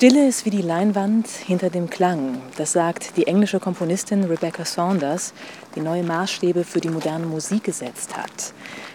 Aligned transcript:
Stille 0.00 0.26
ist 0.26 0.46
wie 0.46 0.50
die 0.50 0.62
Leinwand 0.62 1.28
hinter 1.28 1.68
dem 1.68 1.90
Klang. 1.90 2.40
Das 2.56 2.72
sagt 2.72 3.18
die 3.18 3.26
englische 3.26 3.60
Komponistin 3.60 4.24
Rebecca 4.24 4.64
Saunders, 4.64 5.34
die 5.74 5.82
neue 5.82 6.02
Maßstäbe 6.02 6.64
für 6.64 6.80
die 6.80 6.88
moderne 6.88 7.26
Musik 7.26 7.64
gesetzt 7.64 8.16
hat. 8.16 8.54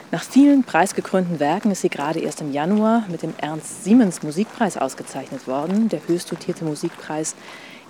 Nach 0.10 0.24
vielen 0.24 0.64
preisgekrönten 0.64 1.40
Werken 1.40 1.70
ist 1.70 1.82
sie 1.82 1.90
gerade 1.90 2.22
erst 2.22 2.42
im 2.42 2.52
Januar 2.52 3.04
mit 3.08 3.22
dem 3.22 3.36
Ernst 3.38 3.84
Siemens 3.84 4.24
Musikpreis 4.24 4.78
ausgezeichnet 4.78 5.46
worden, 5.46 5.90
der 5.90 6.00
höchst 6.08 6.32
dotierte 6.32 6.66
Musikpreis 6.66 7.36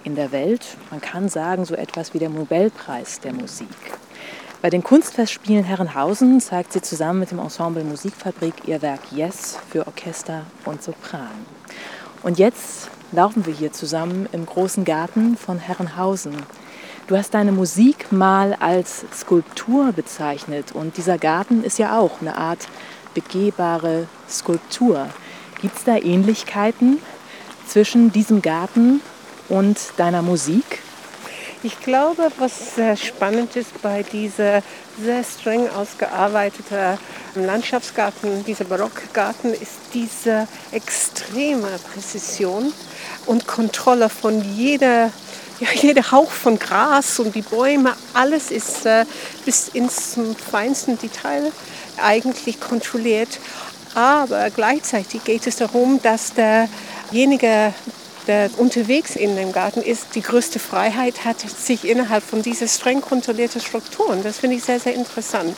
in 0.03 0.15
der 0.15 0.33
Welt. 0.33 0.75
Man 0.91 0.99
kann 0.99 1.29
sagen, 1.29 1.63
so 1.63 1.73
etwas 1.73 2.13
wie 2.13 2.19
der 2.19 2.27
Nobelpreis 2.27 3.21
der 3.21 3.31
Musik. 3.31 3.69
Bei 4.61 4.69
den 4.69 4.83
Kunstfestspielen 4.83 5.63
Herrenhausen 5.63 6.41
zeigt 6.41 6.73
sie 6.73 6.81
zusammen 6.81 7.21
mit 7.21 7.31
dem 7.31 7.39
Ensemble 7.39 7.85
Musikfabrik 7.85 8.67
ihr 8.67 8.81
Werk 8.81 9.13
Yes 9.13 9.57
für 9.69 9.87
Orchester 9.87 10.41
und 10.65 10.83
Sopran. 10.83 11.29
Und 12.21 12.39
jetzt 12.39 12.89
laufen 13.11 13.45
wir 13.45 13.53
hier 13.53 13.71
zusammen 13.71 14.27
im 14.31 14.45
großen 14.45 14.85
Garten 14.85 15.37
von 15.37 15.59
Herrenhausen. 15.59 16.35
Du 17.07 17.15
hast 17.15 17.33
deine 17.33 17.51
Musik 17.51 18.11
mal 18.11 18.55
als 18.59 19.05
Skulptur 19.13 19.91
bezeichnet 19.91 20.71
und 20.73 20.97
dieser 20.97 21.17
Garten 21.17 21.63
ist 21.63 21.77
ja 21.77 21.99
auch 21.99 22.21
eine 22.21 22.35
Art 22.35 22.67
begehbare 23.13 24.07
Skulptur. 24.29 25.07
Gibt 25.61 25.77
es 25.77 25.83
da 25.83 25.97
Ähnlichkeiten 25.97 26.99
zwischen 27.67 28.11
diesem 28.11 28.41
Garten 28.41 29.01
und 29.49 29.77
deiner 29.97 30.21
Musik? 30.21 30.81
Ich 31.65 31.79
glaube, 31.79 32.31
was 32.37 32.75
sehr 32.75 32.95
spannend 32.95 33.55
ist 33.55 33.81
bei 33.81 34.03
dieser 34.03 34.61
sehr 35.03 35.23
streng 35.23 35.67
ausgearbeiteten 35.67 36.99
Landschaftsgarten, 37.33 38.45
dieser 38.45 38.65
Barockgarten, 38.65 39.51
ist 39.51 39.79
diese 39.91 40.47
extreme 40.71 41.67
Präzision 41.91 42.71
und 43.25 43.47
Kontrolle 43.47 44.09
von 44.09 44.43
jeder, 44.53 45.09
ja, 45.59 45.67
jeder 45.73 46.11
Hauch 46.11 46.29
von 46.29 46.59
Gras 46.59 47.17
und 47.17 47.33
die 47.33 47.41
Bäume. 47.41 47.95
Alles 48.13 48.51
ist 48.51 48.85
äh, 48.85 49.03
bis 49.43 49.69
ins 49.69 50.19
feinsten 50.51 50.99
Detail 50.99 51.51
eigentlich 51.99 52.59
kontrolliert. 52.59 53.39
Aber 53.95 54.51
gleichzeitig 54.51 55.23
geht 55.23 55.47
es 55.47 55.55
darum, 55.55 55.99
dass 56.03 56.31
derjenige, 56.35 57.73
der 58.27 58.49
unterwegs 58.57 59.15
in 59.15 59.35
dem 59.35 59.51
Garten 59.51 59.81
ist, 59.81 60.15
die 60.15 60.21
größte 60.21 60.59
Freiheit 60.59 61.25
hat, 61.25 61.39
sich 61.39 61.85
innerhalb 61.87 62.23
von 62.23 62.41
dieser 62.41 62.67
streng 62.67 63.01
kontrollierten 63.01 63.61
Strukturen. 63.61 64.23
Das 64.23 64.39
finde 64.39 64.57
ich 64.57 64.63
sehr, 64.63 64.79
sehr 64.79 64.93
interessant. 64.93 65.55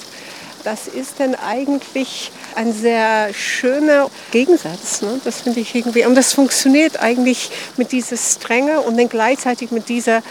Das 0.64 0.88
ist 0.88 1.20
dann 1.20 1.36
eigentlich 1.36 2.32
ein 2.56 2.74
sehr 2.74 3.34
schöner 3.34 4.10
Gegensatz. 4.32 5.02
Ne? 5.02 5.22
Das 5.24 5.42
finde 5.42 5.62
ich 5.62 5.74
irgendwie. 5.74 6.06
Und 6.06 6.16
das 6.16 6.34
funktioniert 6.34 7.00
eigentlich 7.00 7.52
mit 7.78 7.92
dieser 7.92 8.18
Strenge 8.18 8.82
und 8.82 8.98
dann 8.98 9.08
gleichzeitig 9.08 9.72
mit 9.72 9.88
dieser 9.88 10.24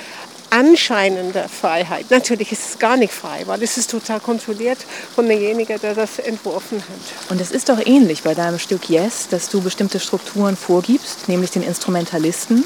anscheinende 0.50 1.46
Freiheit. 1.48 2.10
Natürlich 2.10 2.52
ist 2.52 2.70
es 2.70 2.78
gar 2.78 2.96
nicht 2.96 3.12
frei, 3.12 3.42
weil 3.46 3.62
es 3.62 3.76
ist 3.76 3.90
total 3.90 4.20
kontrolliert 4.20 4.78
von 5.14 5.28
demjenigen, 5.28 5.80
der 5.80 5.94
das 5.94 6.18
entworfen 6.18 6.78
hat. 6.78 7.30
Und 7.30 7.40
es 7.40 7.50
ist 7.50 7.68
doch 7.68 7.84
ähnlich 7.84 8.22
bei 8.22 8.34
deinem 8.34 8.58
Stück 8.58 8.88
Yes, 8.88 9.28
dass 9.28 9.48
du 9.48 9.60
bestimmte 9.60 10.00
Strukturen 10.00 10.56
vorgibst, 10.56 11.28
nämlich 11.28 11.50
den 11.50 11.62
Instrumentalisten, 11.62 12.58
mhm. 12.58 12.64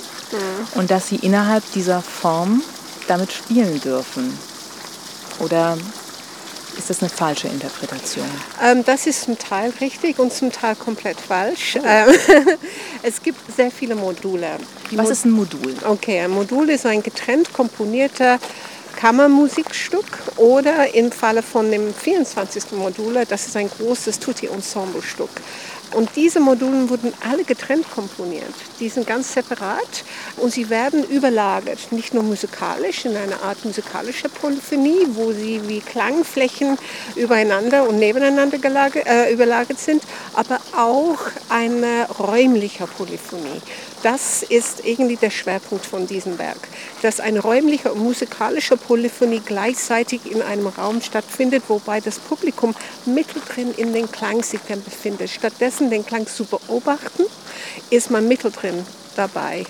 und 0.74 0.90
dass 0.90 1.08
sie 1.08 1.16
innerhalb 1.16 1.64
dieser 1.72 2.02
Form 2.02 2.62
damit 3.08 3.32
spielen 3.32 3.80
dürfen. 3.80 4.38
Oder 5.40 5.78
ist 6.80 6.90
das 6.90 7.00
eine 7.02 7.10
falsche 7.10 7.48
Interpretation? 7.48 8.26
Ähm, 8.62 8.84
das 8.84 9.06
ist 9.06 9.22
zum 9.22 9.38
Teil 9.38 9.72
richtig 9.80 10.18
und 10.18 10.32
zum 10.32 10.50
Teil 10.50 10.74
komplett 10.74 11.20
falsch. 11.20 11.76
Oh. 11.78 11.84
Ähm, 11.86 12.14
es 13.02 13.22
gibt 13.22 13.38
sehr 13.54 13.70
viele 13.70 13.94
Module. 13.94 14.48
Die 14.90 14.96
Was 14.96 15.06
Mo 15.06 15.12
ist 15.12 15.24
ein 15.26 15.30
Modul? 15.30 15.74
Okay, 15.84 16.20
ein 16.20 16.30
Modul 16.30 16.70
ist 16.70 16.86
ein 16.86 17.02
getrennt 17.02 17.52
komponierter 17.52 18.38
Kammermusikstück 18.96 20.06
oder 20.36 20.94
im 20.94 21.12
Falle 21.12 21.42
von 21.42 21.70
dem 21.70 21.92
24. 21.94 22.72
Modul, 22.72 23.24
das 23.28 23.46
ist 23.46 23.56
ein 23.56 23.70
großes 23.70 24.18
Tutti-Ensemble-Stück. 24.18 25.30
Und 25.92 26.10
diese 26.14 26.38
Module 26.38 26.88
wurden 26.88 27.12
alle 27.28 27.44
getrennt 27.44 27.90
komponiert. 27.90 28.54
Die 28.78 28.88
sind 28.88 29.06
ganz 29.06 29.32
separat 29.32 30.04
und 30.36 30.52
sie 30.52 30.70
werden 30.70 31.02
überlagert, 31.04 31.90
nicht 31.90 32.14
nur 32.14 32.22
musikalisch, 32.22 33.04
in 33.04 33.16
einer 33.16 33.42
Art 33.42 33.64
musikalischer 33.64 34.28
Polyphonie, 34.28 35.06
wo 35.14 35.32
sie 35.32 35.60
wie 35.66 35.80
Klangflächen 35.80 36.78
übereinander 37.16 37.88
und 37.88 37.98
nebeneinander 37.98 38.58
gelagert, 38.58 39.06
äh, 39.06 39.32
überlagert 39.32 39.80
sind, 39.80 40.02
aber 40.34 40.60
auch 40.76 41.18
eine 41.48 42.06
räumliche 42.18 42.86
Polyphonie. 42.86 43.60
Das 44.02 44.42
ist 44.42 44.84
irgendwie 44.86 45.16
der 45.16 45.28
Schwerpunkt 45.30 45.84
von 45.84 46.06
diesem 46.06 46.38
Werk, 46.38 46.68
dass 47.02 47.20
eine 47.20 47.40
räumliche 47.40 47.92
und 47.92 48.02
musikalische 48.02 48.78
Polyphonie 48.78 49.42
gleichzeitig 49.44 50.30
in 50.30 50.40
einem 50.40 50.68
Raum 50.68 51.02
stattfindet, 51.02 51.64
wobei 51.68 52.00
das 52.00 52.18
Publikum 52.18 52.74
mittendrin 53.04 53.74
in 53.76 53.92
den 53.92 54.10
Klang 54.10 54.42
sich 54.42 54.60
dann 54.68 54.82
befindet. 54.82 55.28
Stattdessen 55.28 55.79
den 55.88 56.04
Klang 56.04 56.26
zu 56.26 56.44
beobachten, 56.44 57.22
ist 57.88 58.10
man 58.10 58.28
mittendrin 58.28 58.84
dabei. 59.16 59.64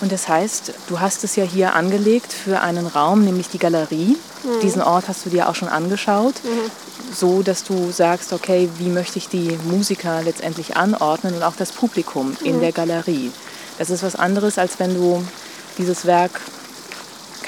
Und 0.00 0.12
das 0.12 0.28
heißt, 0.28 0.72
du 0.88 1.00
hast 1.00 1.24
es 1.24 1.36
ja 1.36 1.44
hier 1.44 1.74
angelegt 1.74 2.32
für 2.32 2.60
einen 2.60 2.86
Raum, 2.86 3.24
nämlich 3.24 3.48
die 3.48 3.58
Galerie. 3.58 4.16
Mhm. 4.44 4.60
Diesen 4.62 4.82
Ort 4.82 5.08
hast 5.08 5.26
du 5.26 5.30
dir 5.30 5.48
auch 5.48 5.54
schon 5.54 5.68
angeschaut. 5.68 6.34
Mhm 6.44 6.70
so, 7.12 7.42
dass 7.42 7.64
du 7.64 7.90
sagst, 7.90 8.32
okay, 8.32 8.68
wie 8.78 8.88
möchte 8.88 9.18
ich 9.18 9.28
die 9.28 9.58
Musiker 9.64 10.22
letztendlich 10.22 10.76
anordnen 10.76 11.34
und 11.34 11.42
auch 11.42 11.56
das 11.56 11.72
Publikum 11.72 12.36
in 12.42 12.56
mhm. 12.56 12.60
der 12.60 12.72
Galerie. 12.72 13.32
Das 13.78 13.90
ist 13.90 14.02
was 14.02 14.16
anderes, 14.16 14.58
als 14.58 14.78
wenn 14.78 14.94
du 14.94 15.24
dieses 15.78 16.04
Werk 16.04 16.40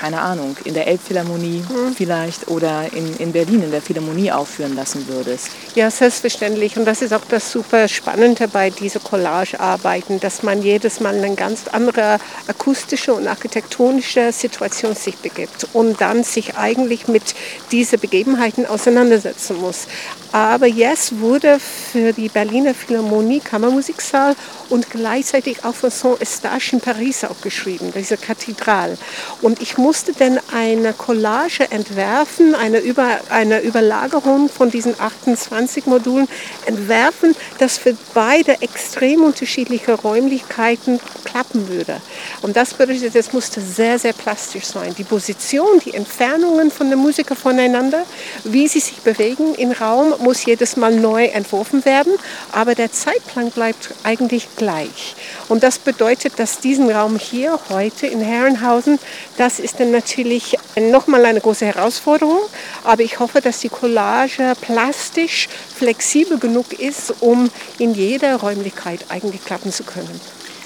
keine 0.03 0.21
Ahnung, 0.21 0.57
in 0.65 0.75
der 0.75 0.89
Elbphilharmonie 0.89 1.63
mhm. 1.63 1.95
vielleicht 1.95 2.49
oder 2.49 2.93
in, 2.93 3.17
in 3.19 3.31
Berlin 3.31 3.63
in 3.63 3.71
der 3.71 3.81
Philharmonie 3.81 4.33
aufführen 4.33 4.75
lassen 4.75 5.07
würdest. 5.07 5.51
Ja, 5.77 5.93
selbstverständlich. 5.93 6.77
Und 6.77 6.87
das 6.87 7.03
ist 7.03 7.15
auch 7.15 7.25
das 7.29 7.53
super 7.53 7.87
Spannende 7.87 8.49
bei 8.49 8.71
dieser 8.71 8.99
Collage-Arbeiten, 8.99 10.19
dass 10.19 10.43
man 10.43 10.61
jedes 10.61 10.99
Mal 10.99 11.15
eine 11.15 11.37
ganz 11.37 11.69
andere 11.71 12.19
akustische 12.49 13.15
und 13.15 13.29
architektonische 13.29 14.33
Situation 14.33 14.97
sich 14.97 15.17
begibt 15.19 15.69
und 15.73 16.01
dann 16.01 16.25
sich 16.25 16.57
eigentlich 16.57 17.07
mit 17.07 17.37
diesen 17.71 18.01
Begebenheiten 18.01 18.67
auseinandersetzen 18.67 19.61
muss. 19.61 19.87
Aber 20.33 20.67
Yes 20.67 21.21
wurde 21.21 21.61
für 21.61 22.15
die 22.15 22.31
Berliner 22.31 22.75
Philharmonie 22.75 23.41
Kammermusiksaal 23.41 24.35
und 24.71 24.91
gleichzeitig 24.91 25.63
auch 25.63 25.75
für 25.75 25.91
Saint-Eustache 25.91 26.73
in 26.73 26.81
Paris 26.81 27.23
auch 27.25 27.43
geschrieben, 27.43 27.93
diese 27.95 28.17
Kathedral. 28.17 28.97
Und 29.43 29.61
ich 29.61 29.77
musste 29.93 30.15
dann 30.15 30.41
eine 30.51 30.95
Collage 30.95 31.71
entwerfen, 31.71 32.55
eine, 32.55 32.79
Über, 32.79 33.21
eine 33.29 33.61
Überlagerung 33.61 34.49
von 34.49 34.71
diesen 34.71 34.99
28 34.99 35.85
Modulen 35.85 36.29
entwerfen, 36.65 37.37
das 37.59 37.77
für 37.77 37.95
beide 38.15 38.63
extrem 38.63 39.23
unterschiedliche 39.23 39.93
Räumlichkeiten 39.93 40.99
klappen 41.27 41.69
würde. 41.69 42.01
Und 42.41 42.57
das 42.57 42.73
bedeutet, 42.73 43.15
es 43.15 43.35
musste 43.35 43.61
sehr, 43.61 43.99
sehr 43.99 44.15
plastisch 44.15 44.65
sein. 44.65 44.95
Die 44.97 45.05
Position, 45.05 45.79
die 45.85 45.93
Entfernungen 45.93 46.71
von 46.71 46.89
der 46.89 46.97
Musiker 46.97 47.37
voneinander, 47.37 48.05
wie 48.45 48.69
sie 48.69 48.81
sich 48.81 48.97
bewegen 49.03 49.55
im 49.57 49.73
Raum, 49.73 50.15
muss 50.21 50.47
jedes 50.47 50.79
Mal 50.79 50.95
neu 50.95 51.27
entworfen 51.27 51.85
werden, 51.85 52.15
aber 52.51 52.75
der 52.75 52.91
Zeitplan 52.93 53.51
bleibt 53.51 53.91
eigentlich 54.05 54.49
gleich. 54.57 55.17
Und 55.53 55.63
das 55.63 55.79
bedeutet, 55.79 56.39
dass 56.39 56.61
diesen 56.61 56.91
Raum 56.91 57.19
hier 57.19 57.59
heute 57.69 58.07
in 58.07 58.23
Herrenhausen, 58.23 58.99
das 59.37 59.59
ist 59.61 59.81
dann 59.81 59.91
natürlich 59.91 60.57
nochmal 60.81 61.27
eine 61.27 61.43
große 61.43 61.67
Herausforderung, 61.67 62.41
aber 62.85 63.03
ich 63.03 63.21
hoffe, 63.21 63.43
dass 63.43 63.59
die 63.59 63.69
Collage 63.69 64.55
plastisch 64.63 65.51
flexibel 65.77 66.39
genug 66.39 66.73
ist, 66.81 67.13
um 67.21 67.51
in 67.79 67.93
jeder 67.93 68.37
Räumlichkeit 68.37 69.05
eigentlich 69.11 69.45
klappen 69.45 69.71
zu 69.71 69.85
können. 69.85 70.19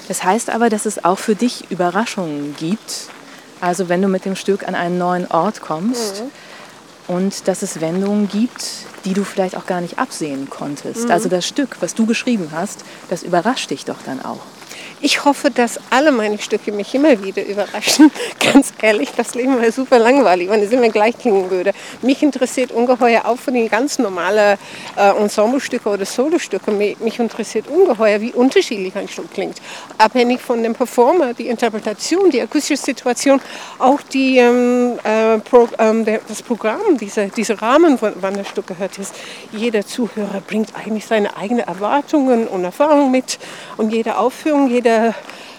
Das 0.07 0.23
heißt 0.23 0.49
aber, 0.49 0.69
dass 0.69 0.85
es 0.85 1.03
auch 1.03 1.19
für 1.19 1.35
dich 1.35 1.69
Überraschungen 1.69 2.55
gibt. 2.57 3.09
Also 3.59 3.89
wenn 3.89 4.01
du 4.01 4.07
mit 4.07 4.23
dem 4.23 4.37
Stück 4.37 4.65
an 4.65 4.73
einen 4.73 4.97
neuen 4.97 5.29
Ort 5.29 5.59
kommst 5.59 6.23
mhm. 7.09 7.13
und 7.13 7.47
dass 7.49 7.61
es 7.61 7.81
Wendungen 7.81 8.29
gibt, 8.29 8.63
die 9.03 9.13
du 9.13 9.25
vielleicht 9.25 9.57
auch 9.57 9.65
gar 9.65 9.81
nicht 9.81 9.99
absehen 9.99 10.49
konntest. 10.49 11.07
Mhm. 11.07 11.11
Also 11.11 11.27
das 11.27 11.45
Stück, 11.45 11.75
was 11.81 11.93
du 11.93 12.05
geschrieben 12.05 12.51
hast, 12.53 12.85
das 13.09 13.23
überrascht 13.23 13.69
dich 13.69 13.83
doch 13.83 13.97
dann 14.05 14.23
auch. 14.23 14.39
Ich 14.99 15.25
hoffe, 15.25 15.51
dass 15.51 15.79
alle 15.91 16.11
meine 16.11 16.39
Stücke 16.39 16.71
mich 16.71 16.95
immer 16.95 17.23
wieder 17.23 17.45
überraschen. 17.45 18.11
Ganz 18.51 18.73
ehrlich, 18.81 19.09
das 19.15 19.35
Leben 19.35 19.61
wäre 19.61 19.71
super 19.71 19.99
langweilig, 19.99 20.49
wenn 20.49 20.63
es 20.63 20.71
immer 20.71 20.89
gleich 20.89 21.15
klingen 21.15 21.51
würde. 21.51 21.71
Mich 22.01 22.23
interessiert 22.23 22.71
ungeheuer 22.71 23.25
auch 23.25 23.37
von 23.37 23.53
den 23.53 23.69
ganz 23.69 23.99
normalen 23.99 24.57
äh, 24.95 25.09
Ensemblestücke 25.09 25.87
oder 25.87 26.03
Solostücke. 26.03 26.71
Mich 26.71 27.19
interessiert 27.19 27.67
ungeheuer, 27.67 28.21
wie 28.21 28.31
unterschiedlich 28.31 28.95
ein 28.95 29.07
Stück 29.07 29.31
klingt. 29.31 29.61
Abhängig 29.99 30.41
von 30.41 30.63
dem 30.63 30.73
Performer, 30.73 31.35
die 31.35 31.47
Interpretation, 31.47 32.31
die 32.31 32.41
akustische 32.41 32.81
Situation, 32.81 33.39
auch 33.77 34.01
die, 34.01 34.39
ähm, 34.39 34.93
äh, 35.03 35.37
Pro, 35.39 35.67
ähm, 35.77 36.05
der, 36.05 36.21
das 36.27 36.41
Programm, 36.41 36.97
diese, 36.99 37.27
diese 37.27 37.61
Rahmen, 37.61 37.99
wann 38.01 38.33
das 38.33 38.47
Stück 38.47 38.65
gehört 38.65 38.97
ist. 38.97 39.13
Jeder 39.51 39.85
Zuhörer 39.85 40.41
bringt 40.45 40.75
eigentlich 40.75 41.05
seine 41.05 41.37
eigenen 41.37 41.67
Erwartungen 41.67 42.47
und 42.47 42.63
Erfahrungen 42.63 43.11
mit 43.11 43.37
und 43.77 43.91
jede 43.91 44.17
Aufführung, 44.17 44.67
jede 44.69 44.86
jede 44.87 45.13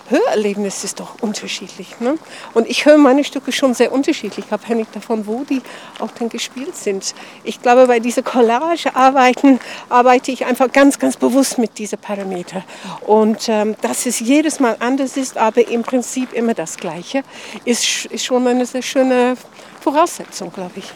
Hörerlebnis 0.09 0.85
ist 0.85 1.01
doch 1.01 1.17
unterschiedlich. 1.21 2.01
Ne? 2.01 2.19
Und 2.55 2.67
ich 2.67 2.87
höre 2.87 2.97
meine 2.97 3.25
Stücke 3.25 3.53
schon 3.53 3.75
sehr 3.75 3.93
unterschiedlich, 3.93 4.47
abhängig 4.51 4.87
davon, 4.93 5.27
wo 5.27 5.45
die 5.45 5.61
auch 5.99 6.11
dann 6.13 6.31
gespielt 6.31 6.75
sind. 6.75 7.15
Ich 7.45 7.61
glaube, 7.61 7.87
bei 7.87 8.01
dieser 8.01 8.23
Collage-Arbeiten 8.23 9.61
arbeite 9.91 10.33
ich 10.33 10.47
einfach 10.47 10.73
ganz, 10.73 10.99
ganz 10.99 11.19
bewusst 11.19 11.59
mit 11.59 11.77
diesen 11.77 11.99
Parametern. 11.99 12.65
Und 13.07 13.51
ähm, 13.51 13.77
dass 13.83 14.07
es 14.07 14.21
jedes 14.21 14.61
Mal 14.61 14.77
anders 14.81 15.19
ist, 15.19 15.37
aber 15.37 15.69
im 15.69 15.83
Prinzip 15.83 16.33
immer 16.33 16.55
das 16.55 16.79
Gleiche, 16.79 17.23
ist, 17.67 18.07
ist 18.07 18.25
schon 18.25 18.47
eine 18.47 18.65
sehr 18.65 18.83
schöne 18.83 19.37
Voraussetzung, 19.83 20.51
glaube 20.51 20.73
ich. 20.77 20.91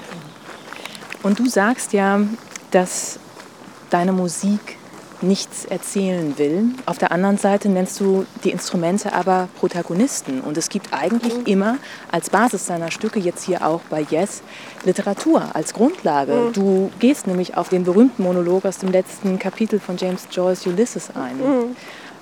Und 1.23 1.39
du 1.39 1.47
sagst 1.47 1.93
ja, 1.93 2.19
dass 2.71 3.19
deine 3.91 4.13
Musik 4.13 4.79
nichts 5.23 5.65
erzählen 5.65 6.37
will. 6.39 6.67
Auf 6.87 6.99
der 6.99 7.13
anderen 7.13 7.39
Seite 7.39 7.69
nennst 7.69 8.01
du 8.01 8.27
die 8.45 8.51
Instrumente 8.51 9.13
aber 9.13 9.49
Protagonisten. 9.59 10.41
Und 10.41 10.57
es 10.57 10.69
gibt 10.69 10.93
eigentlich 10.93 11.35
mhm. 11.39 11.47
immer 11.47 11.77
als 12.11 12.31
Basis 12.31 12.67
deiner 12.67 12.91
Stücke, 12.91 13.21
jetzt 13.21 13.45
hier 13.45 13.67
auch 13.67 13.81
bei 13.91 14.07
Yes, 14.11 14.43
Literatur 14.85 15.45
als 15.55 15.75
Grundlage. 15.75 16.35
Mhm. 16.35 16.53
Du 16.53 16.91
gehst 16.99 17.27
nämlich 17.27 17.57
auf 17.57 17.69
den 17.69 17.85
berühmten 17.85 18.23
Monolog 18.23 18.65
aus 18.65 18.79
dem 18.79 18.91
letzten 18.91 19.39
Kapitel 19.39 19.81
von 19.81 19.97
James 19.97 20.29
Joyce 20.31 20.67
Ulysses 20.67 21.11
ein. 21.15 21.37
Mhm. 21.39 21.77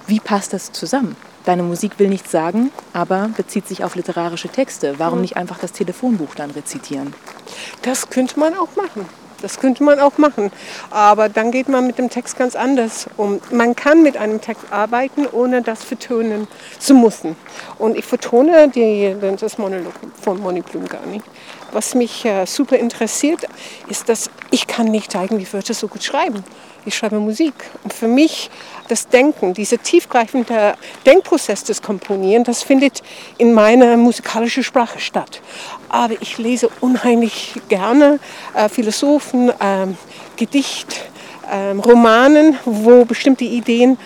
Wie 0.06 0.20
passt 0.20 0.52
das 0.52 0.72
zusammen? 0.72 1.16
Deine 1.44 1.62
Musik 1.62 1.98
will 1.98 2.08
nichts 2.08 2.30
sagen, 2.30 2.70
aber 2.92 3.30
bezieht 3.36 3.66
sich 3.66 3.82
auf 3.82 3.94
literarische 3.94 4.48
Texte. 4.48 4.98
Warum 4.98 5.18
mhm. 5.18 5.22
nicht 5.22 5.36
einfach 5.36 5.58
das 5.58 5.72
Telefonbuch 5.72 6.34
dann 6.34 6.50
rezitieren? 6.50 7.14
Das 7.82 8.10
könnte 8.10 8.38
man 8.38 8.54
auch 8.54 8.76
machen. 8.76 9.06
Das 9.42 9.58
könnte 9.58 9.82
man 9.82 10.00
auch 10.00 10.18
machen. 10.18 10.50
Aber 10.90 11.28
dann 11.28 11.50
geht 11.50 11.68
man 11.68 11.86
mit 11.86 11.98
dem 11.98 12.10
Text 12.10 12.38
ganz 12.38 12.56
anders 12.56 13.06
um. 13.16 13.40
Man 13.50 13.76
kann 13.76 14.02
mit 14.02 14.16
einem 14.16 14.40
Text 14.40 14.64
arbeiten, 14.70 15.26
ohne 15.26 15.62
das 15.62 15.84
vertonen 15.84 16.48
zu 16.78 16.94
müssen. 16.94 17.36
Und 17.78 17.96
ich 17.96 18.04
vertone 18.04 18.68
die, 18.68 19.16
das 19.38 19.58
Monolog 19.58 19.94
von 20.20 20.40
Moni 20.40 20.62
Blum 20.62 20.86
gar 20.86 21.06
nicht. 21.06 21.24
Was 21.72 21.94
mich 21.94 22.24
äh, 22.24 22.46
super 22.46 22.76
interessiert, 22.76 23.46
ist, 23.88 24.08
dass 24.08 24.30
ich 24.50 24.66
kann 24.66 24.86
nicht 24.86 25.14
eigentlich 25.14 25.52
Wörter 25.52 25.74
so 25.74 25.88
gut 25.88 26.02
schreiben. 26.02 26.44
Ich 26.86 26.96
schreibe 26.96 27.18
Musik. 27.20 27.54
Und 27.84 27.92
für 27.92 28.08
mich 28.08 28.50
das 28.88 29.08
Denken, 29.08 29.54
dieser 29.54 29.82
tiefgreifende 29.82 30.74
Denkprozess 31.06 31.62
des 31.64 31.82
Komponieren, 31.82 32.44
das 32.44 32.62
findet 32.62 33.02
in 33.38 33.52
meiner 33.52 33.96
musikalischen 33.96 34.64
Sprache 34.64 34.98
statt. 34.98 35.42
Aber 35.88 36.14
ich 36.20 36.38
lese 36.38 36.68
unheimlich 36.80 37.54
gerne 37.68 38.18
äh, 38.54 38.68
Philosophen, 38.68 39.50
äh, 39.50 39.86
Gedicht, 40.36 41.02
äh, 41.50 41.72
Romanen, 41.72 42.58
wo 42.64 43.04
bestimmte 43.04 43.44
Ideen 43.44 43.98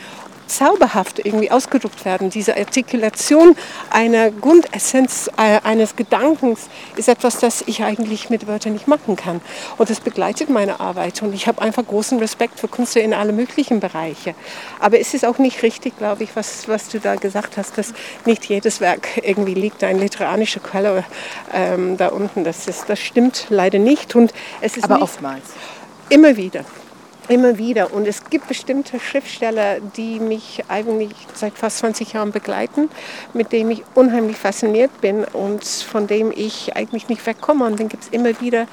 zauberhaft 0.46 1.24
irgendwie 1.24 1.50
ausgedruckt 1.50 2.04
werden. 2.04 2.30
Diese 2.30 2.56
Artikulation 2.56 3.56
einer 3.90 4.30
Grundessenz 4.30 5.30
äh, 5.36 5.60
eines 5.64 5.96
Gedankens 5.96 6.68
ist 6.96 7.08
etwas, 7.08 7.38
das 7.38 7.62
ich 7.66 7.82
eigentlich 7.82 8.30
mit 8.30 8.46
Wörtern 8.46 8.72
nicht 8.72 8.88
machen 8.88 9.16
kann. 9.16 9.40
Und 9.78 9.90
das 9.90 10.00
begleitet 10.00 10.50
meine 10.50 10.80
Arbeit. 10.80 11.22
Und 11.22 11.34
ich 11.34 11.46
habe 11.46 11.62
einfach 11.62 11.86
großen 11.86 12.18
Respekt 12.18 12.60
für 12.60 12.68
Künstler 12.68 13.02
in 13.02 13.14
alle 13.14 13.32
möglichen 13.32 13.80
Bereiche. 13.80 14.34
Aber 14.80 14.98
es 14.98 15.14
ist 15.14 15.24
auch 15.24 15.38
nicht 15.38 15.62
richtig, 15.62 15.96
glaube 15.98 16.24
ich, 16.24 16.36
was, 16.36 16.68
was 16.68 16.88
du 16.88 17.00
da 17.00 17.16
gesagt 17.16 17.56
hast, 17.56 17.78
dass 17.78 17.92
nicht 18.24 18.44
jedes 18.46 18.80
Werk 18.80 19.08
irgendwie 19.22 19.54
liegt, 19.54 19.82
eine 19.84 19.98
literarische 19.98 20.60
Quelle 20.60 21.04
ähm, 21.52 21.96
da 21.96 22.08
unten. 22.08 22.44
Das, 22.44 22.68
ist, 22.68 22.88
das 22.88 23.00
stimmt 23.00 23.46
leider 23.48 23.78
nicht. 23.78 24.14
Und 24.14 24.32
es 24.60 24.76
ist 24.76 24.84
Aber 24.84 25.02
oftmals. 25.02 25.44
Immer 26.10 26.36
wieder. 26.36 26.64
Immer 27.28 27.56
wieder. 27.56 27.94
Und 27.94 28.06
es 28.06 28.24
gibt 28.28 28.48
bestimmte 28.48 29.00
Schriftsteller, 29.00 29.80
die 29.80 30.20
mich 30.20 30.62
eigentlich 30.68 31.12
seit 31.32 31.56
fast 31.56 31.78
20 31.78 32.12
Jahren 32.12 32.32
begleiten, 32.32 32.90
mit 33.32 33.50
denen 33.50 33.70
ich 33.70 33.82
unheimlich 33.94 34.36
fasziniert 34.36 35.00
bin 35.00 35.24
und 35.24 35.64
von 35.64 36.06
dem 36.06 36.30
ich 36.30 36.76
eigentlich 36.76 37.08
nicht 37.08 37.24
wegkomme. 37.26 37.64
Und 37.64 37.80
dann 37.80 37.88
gibt 37.88 38.04
es 38.04 38.08
immer 38.10 38.38
wieder 38.42 38.66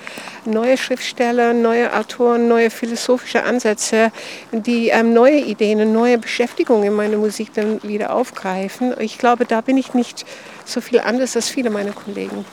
neue 0.43 0.77
Schriftsteller, 0.77 1.53
neue 1.53 1.95
Autoren, 1.95 2.49
neue 2.49 2.69
philosophische 2.69 3.43
Ansätze, 3.43 4.11
die 4.51 4.89
ähm, 4.89 5.13
neue 5.13 5.39
Ideen, 5.39 5.93
neue 5.93 6.17
Beschäftigungen 6.17 6.83
in 6.83 6.93
meiner 6.93 7.17
Musik 7.17 7.53
dann 7.53 7.81
wieder 7.83 8.13
aufgreifen. 8.13 8.93
Ich 8.99 9.17
glaube, 9.17 9.45
da 9.45 9.61
bin 9.61 9.77
ich 9.77 9.93
nicht 9.93 10.25
so 10.65 10.81
viel 10.81 10.99
anders 10.99 11.37
als 11.37 11.47
viele 11.47 11.69
meiner 11.69 11.93
Kollegen. 11.93 12.43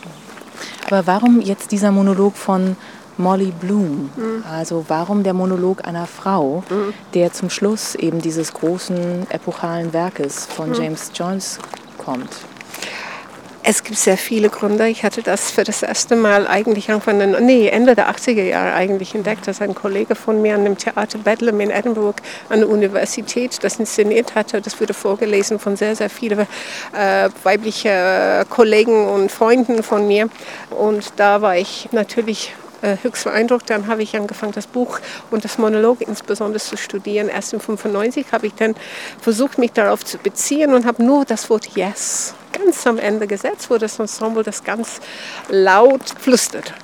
Aber 0.87 1.06
warum 1.09 1.41
jetzt 1.41 1.73
dieser 1.73 1.91
Monolog 1.91 2.37
von 2.37 2.77
Molly 3.19 3.53
Bloom. 3.61 4.11
Mhm. 4.17 4.44
Also 4.50 4.85
warum 4.88 5.23
der 5.23 5.35
Monolog 5.35 5.85
einer 5.85 6.06
Frau, 6.06 6.62
mhm. 6.70 6.94
der 7.15 7.32
zum 7.32 7.50
Schluss 7.50 7.94
eben 7.94 8.23
dieses 8.23 8.53
großen 8.53 9.26
epochalen 9.31 9.93
Werkes 9.93 10.47
von 10.47 10.70
mhm. 10.70 10.75
James 10.75 11.11
Joyce 11.15 11.59
kommt? 11.99 12.31
Es 13.70 13.85
gibt 13.85 13.99
sehr 13.99 14.17
viele 14.17 14.49
Gründe. 14.49 14.88
Ich 14.88 15.05
hatte 15.05 15.20
das 15.20 15.50
für 15.50 15.62
das 15.62 15.82
erste 15.82 16.17
Mal 16.17 16.47
eigentlich 16.47 16.91
Anfang, 16.91 17.19
nee, 17.44 17.69
Ende 17.69 17.94
der 17.94 18.09
80er 18.09 18.44
Jahre 18.44 18.73
eigentlich 18.73 19.15
entdeckt, 19.15 19.47
dass 19.47 19.61
ein 19.61 19.75
Kollege 19.75 20.15
von 20.15 20.41
mir 20.41 20.55
an 20.55 20.65
dem 20.65 20.79
Theater 20.79 21.19
Bedlam 21.19 21.61
in 21.61 21.69
Edinburgh 21.69 22.23
an 22.49 22.61
der 22.61 22.69
Universität 22.70 23.62
das 23.62 23.79
inszeniert 23.79 24.35
hatte. 24.35 24.62
Das 24.62 24.81
wurde 24.81 24.94
vorgelesen 24.94 25.59
von 25.59 25.76
sehr, 25.76 25.94
sehr 25.97 26.09
vielen 26.09 26.47
äh, 26.97 27.29
weiblichen 27.43 28.49
Kollegen 28.49 29.06
und 29.06 29.31
Freunden 29.31 29.82
von 29.82 30.09
mir. 30.09 30.31
Und 30.70 31.12
da 31.17 31.43
war 31.43 31.59
ich 31.59 31.91
natürlich 31.93 32.55
äh, 32.83 32.97
höchst 33.03 33.25
beeindruckt. 33.25 33.71
Dann 33.71 33.87
habe 33.87 34.03
ich 34.03 34.17
angefangen, 34.17 34.53
das 34.53 34.67
Buch 34.67 35.01
und 35.31 35.45
das 35.45 35.59
Monolog 35.59 36.01
insbesondere 36.01 36.61
zu 36.61 36.77
studieren. 36.77 37.29
Erst 37.29 37.53
in 37.53 37.61
95 37.61 38.27
habe 38.33 38.47
ich 38.47 38.55
dann 38.55 38.75
versucht, 39.21 39.59
mich 39.59 39.73
darauf 39.73 40.05
zu 40.05 40.19
beziehen 40.19 40.75
und 40.75 40.87
habe 40.87 41.03
nur 41.03 41.25
das 41.25 41.51
Wort 41.51 41.77
Yes 41.77 42.35
ganz 42.53 42.87
am 42.87 42.99
Ende 42.99 43.27
gesetzt, 43.27 43.71
wo 43.71 43.79
das 43.79 43.99
Ensemble 43.99 44.43
das 44.43 44.65
ganz 44.65 45.01
laut 45.49 46.03
flüstert. 46.19 46.75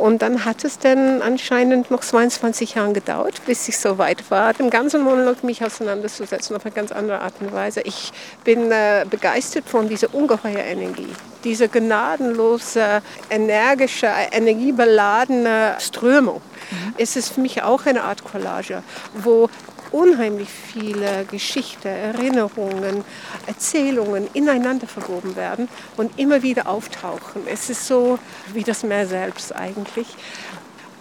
Und 0.00 0.22
dann 0.22 0.46
hat 0.46 0.64
es 0.64 0.78
dann 0.78 1.20
anscheinend 1.20 1.90
noch 1.90 2.00
22 2.00 2.74
Jahre 2.74 2.94
gedauert, 2.94 3.42
bis 3.44 3.68
ich 3.68 3.78
so 3.78 3.98
weit 3.98 4.30
war, 4.30 4.54
dem 4.54 4.70
ganzen 4.70 5.02
Monolog 5.02 5.44
mich 5.44 5.62
auseinanderzusetzen 5.62 6.56
auf 6.56 6.64
eine 6.64 6.74
ganz 6.74 6.90
andere 6.90 7.20
Art 7.20 7.34
und 7.40 7.52
Weise. 7.52 7.82
Ich 7.82 8.10
bin 8.42 8.72
äh, 8.72 9.04
begeistert 9.08 9.68
von 9.68 9.88
dieser 9.88 10.14
ungeheuer 10.14 10.64
Energie, 10.64 11.08
diese 11.44 11.68
gnadenlose, 11.68 13.02
energische, 13.28 14.08
energiebeladene 14.32 15.76
Strömung. 15.78 16.40
Mhm. 16.70 16.94
Es 16.96 17.16
ist 17.16 17.34
für 17.34 17.42
mich 17.42 17.62
auch 17.62 17.84
eine 17.84 18.02
Art 18.02 18.24
Collage, 18.24 18.82
wo 19.14 19.50
unheimlich 19.92 20.48
viele 20.48 21.24
Geschichten, 21.30 21.88
Erinnerungen, 21.88 23.04
Erzählungen 23.46 24.28
ineinander 24.34 24.86
verwoben 24.86 25.36
werden 25.36 25.68
und 25.96 26.18
immer 26.18 26.42
wieder 26.42 26.68
auftauchen. 26.68 27.42
Es 27.46 27.70
ist 27.70 27.86
so 27.86 28.18
wie 28.52 28.62
das 28.62 28.82
Meer 28.82 29.06
selbst 29.06 29.54
eigentlich. 29.54 30.06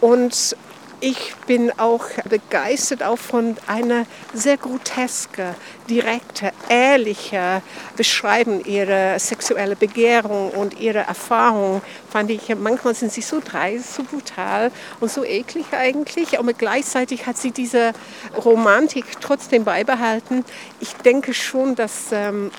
Und 0.01 0.55
ich 1.01 1.33
bin 1.47 1.71
auch 1.79 2.05
begeistert 2.29 3.03
auch 3.03 3.17
von 3.17 3.55
einer 3.67 4.05
sehr 4.33 4.57
groteske, 4.57 5.55
direkte, 5.89 6.51
ehrliche 6.67 7.61
Beschreiben 7.95 8.63
ihrer 8.65 9.17
sexuellen 9.19 9.77
Begehrung 9.77 10.51
und 10.51 10.79
ihrer 10.79 11.01
Erfahrung. 11.01 11.81
Fand 12.09 12.29
ich, 12.31 12.53
manchmal 12.55 12.95
sind 12.95 13.11
sie 13.11 13.21
so 13.21 13.39
dreist, 13.43 13.95
so 13.95 14.03
brutal 14.03 14.71
und 14.99 15.11
so 15.11 15.23
eklig 15.23 15.65
eigentlich, 15.71 16.37
aber 16.37 16.53
gleichzeitig 16.53 17.25
hat 17.25 17.37
sie 17.37 17.51
diese 17.51 17.93
Romantik 18.43 19.05
trotzdem 19.21 19.63
beibehalten. 19.63 20.43
Ich 20.79 20.93
denke 20.95 21.33
schon, 21.33 21.75
dass 21.75 22.11
ähm, 22.11 22.51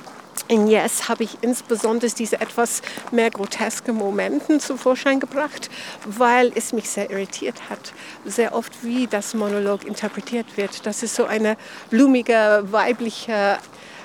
in 0.50 0.66
Yes 0.66 1.08
habe 1.08 1.22
ich 1.22 1.38
insbesondere 1.42 2.10
diese 2.10 2.40
etwas 2.40 2.82
mehr 3.12 3.30
groteske 3.30 3.92
Momente 3.92 4.58
zum 4.58 4.78
Vorschein 4.78 5.20
gebracht, 5.20 5.70
weil 6.04 6.52
es 6.56 6.72
mich 6.72 6.90
sehr 6.90 7.08
irritiert 7.08 7.70
hat, 7.70 7.92
sehr 8.24 8.54
oft 8.54 8.82
wie 8.82 9.06
das 9.06 9.34
Monolog 9.34 9.84
interpretiert 9.84 10.56
wird. 10.56 10.84
Das 10.86 11.04
ist 11.04 11.14
so 11.14 11.24
eine 11.24 11.56
blumige, 11.90 12.64
weibliche 12.64 13.58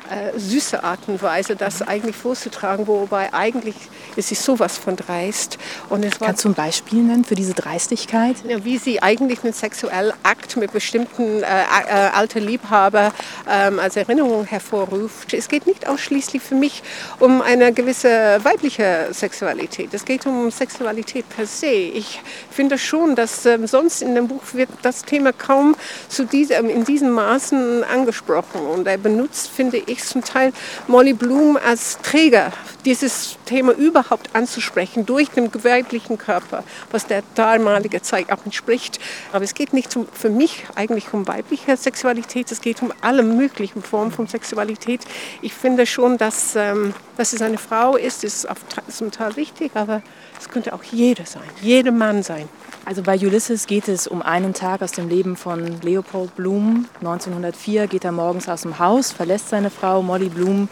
äh, 0.09 0.37
süße 0.37 0.83
Art 0.83 0.99
und 1.07 1.21
Weise, 1.21 1.55
das 1.55 1.81
eigentlich 1.81 2.15
vorzutragen, 2.15 2.87
wobei 2.87 3.33
eigentlich 3.33 3.75
ist 4.15 4.29
sie 4.29 4.35
sowas 4.35 4.77
von 4.77 4.95
dreist. 4.95 5.57
Und 5.89 6.05
es 6.05 6.19
war 6.19 6.27
Kannst 6.27 6.45
du 6.45 6.49
ein 6.49 6.53
Beispiel 6.53 7.03
nennen 7.03 7.25
für 7.25 7.35
diese 7.35 7.53
Dreistigkeit? 7.53 8.37
Ja, 8.47 8.63
wie 8.63 8.77
sie 8.77 9.01
eigentlich 9.01 9.43
einen 9.43 9.53
sexuellen 9.53 10.13
Akt 10.23 10.57
mit 10.57 10.71
bestimmten 10.71 11.43
äh, 11.43 11.45
äh, 11.45 11.91
alten 12.13 12.45
Liebhaber 12.45 13.13
ähm, 13.49 13.79
als 13.79 13.95
Erinnerung 13.95 14.45
hervorruft. 14.45 15.33
Es 15.33 15.47
geht 15.47 15.67
nicht 15.67 15.87
ausschließlich 15.87 16.41
für 16.41 16.55
mich 16.55 16.83
um 17.19 17.41
eine 17.41 17.73
gewisse 17.73 18.39
weibliche 18.43 19.09
Sexualität. 19.11 19.93
Es 19.93 20.05
geht 20.05 20.25
um 20.25 20.51
Sexualität 20.51 21.27
per 21.29 21.45
se. 21.45 21.67
Ich 21.67 22.21
finde 22.49 22.77
schon, 22.77 23.15
dass 23.15 23.45
ähm, 23.45 23.67
sonst 23.67 24.01
in 24.01 24.15
dem 24.15 24.27
Buch 24.27 24.41
wird 24.53 24.69
das 24.81 25.03
Thema 25.03 25.33
kaum 25.33 25.75
zu 26.09 26.25
diesem, 26.25 26.69
in 26.69 26.85
diesen 26.85 27.11
Maßen 27.11 27.83
angesprochen. 27.83 28.61
Und 28.61 28.87
er 28.87 28.97
benutzt, 28.97 29.49
finde 29.49 29.77
ich, 29.77 29.94
ich 29.95 30.03
zum 30.03 30.23
Teil 30.23 30.53
Molly 30.87 31.13
Bloom 31.13 31.57
als 31.57 31.99
Träger 32.01 32.51
dieses 32.85 33.37
Thema 33.45 33.73
überhaupt 33.73 34.29
anzusprechen 34.33 35.05
durch 35.05 35.29
den 35.29 35.51
weiblichen 35.63 36.17
Körper, 36.17 36.63
was 36.91 37.07
der 37.07 37.23
damalige 37.33 38.01
Zeit 38.01 38.31
auch 38.31 38.45
entspricht. 38.45 38.99
Aber 39.33 39.43
es 39.43 39.53
geht 39.53 39.73
nicht 39.73 39.95
um, 39.95 40.07
für 40.11 40.29
mich 40.29 40.65
eigentlich 40.75 41.13
um 41.13 41.27
weibliche 41.27 41.75
Sexualität, 41.77 42.51
es 42.51 42.61
geht 42.61 42.81
um 42.81 42.93
alle 43.01 43.23
möglichen 43.23 43.81
Formen 43.81 44.11
von 44.11 44.27
Sexualität. 44.27 45.01
Ich 45.41 45.53
finde 45.53 45.85
schon, 45.85 46.17
dass, 46.17 46.55
ähm, 46.55 46.93
dass 47.17 47.33
es 47.33 47.41
eine 47.41 47.57
Frau 47.57 47.95
ist, 47.95 48.23
ist 48.23 48.47
zum 48.89 49.11
Teil 49.11 49.35
wichtig, 49.35 49.71
aber 49.73 50.01
es 50.39 50.49
könnte 50.49 50.73
auch 50.73 50.83
jeder 50.83 51.25
sein, 51.25 51.49
jeder 51.61 51.91
Mann 51.91 52.23
sein. 52.23 52.47
Also 52.85 53.01
bei 53.01 53.17
Ulysses 53.17 53.65
geht 53.65 53.87
es 53.87 54.05
um 54.05 54.21
einen 54.21 54.53
Tag 54.53 54.83
aus 54.83 54.91
dem 54.91 55.09
Leben 55.09 55.35
von 55.35 55.81
Leopold 55.81 56.35
Bloom. 56.35 56.87
1904 56.99 57.87
geht 57.87 58.05
er 58.05 58.11
morgens 58.11 58.47
aus 58.47 58.61
dem 58.61 58.77
Haus, 58.77 59.11
verlässt 59.11 59.49
seine 59.49 59.71
Frau 59.71 60.03
Molly 60.03 60.29
Bloom. 60.29 60.69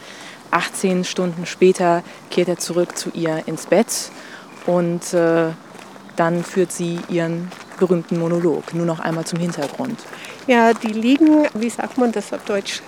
18 0.51 1.05
Stunden 1.05 1.47
später 1.47 2.03
kehrt 2.29 2.49
er 2.49 2.59
zurück 2.59 2.95
zu 2.95 3.09
ihr 3.15 3.41
ins 3.47 3.65
Bett 3.65 4.11
und 4.67 5.11
äh, 5.15 5.47
dann 6.15 6.43
führt 6.43 6.71
sie 6.71 6.99
ihren 7.09 7.51
berühmten 7.79 8.19
Monolog. 8.19 8.75
Nur 8.75 8.85
noch 8.85 8.99
einmal 8.99 9.25
zum 9.25 9.39
Hintergrund. 9.39 9.99
Ja, 10.45 10.73
die 10.73 10.93
liegen, 10.93 11.47
wie 11.55 11.71
sagt 11.71 11.97
man 11.97 12.11
das 12.11 12.31
auf 12.31 12.45
Deutsch, 12.45 12.83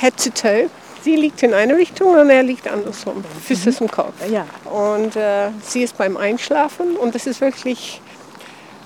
head 0.00 0.14
to 0.22 0.28
toe. 0.28 0.68
Sie 1.02 1.16
liegt 1.16 1.42
in 1.42 1.54
eine 1.54 1.76
Richtung 1.76 2.14
und 2.14 2.28
er 2.28 2.42
liegt 2.42 2.68
andersrum, 2.68 3.24
Füße 3.42 3.70
mhm. 3.70 3.76
im 3.80 3.90
Kopf. 3.90 4.12
Ja. 4.30 4.44
Und 4.70 5.16
äh, 5.16 5.48
sie 5.62 5.82
ist 5.82 5.96
beim 5.96 6.18
Einschlafen 6.18 6.96
und 6.96 7.14
das 7.14 7.26
ist 7.26 7.40
wirklich 7.40 8.02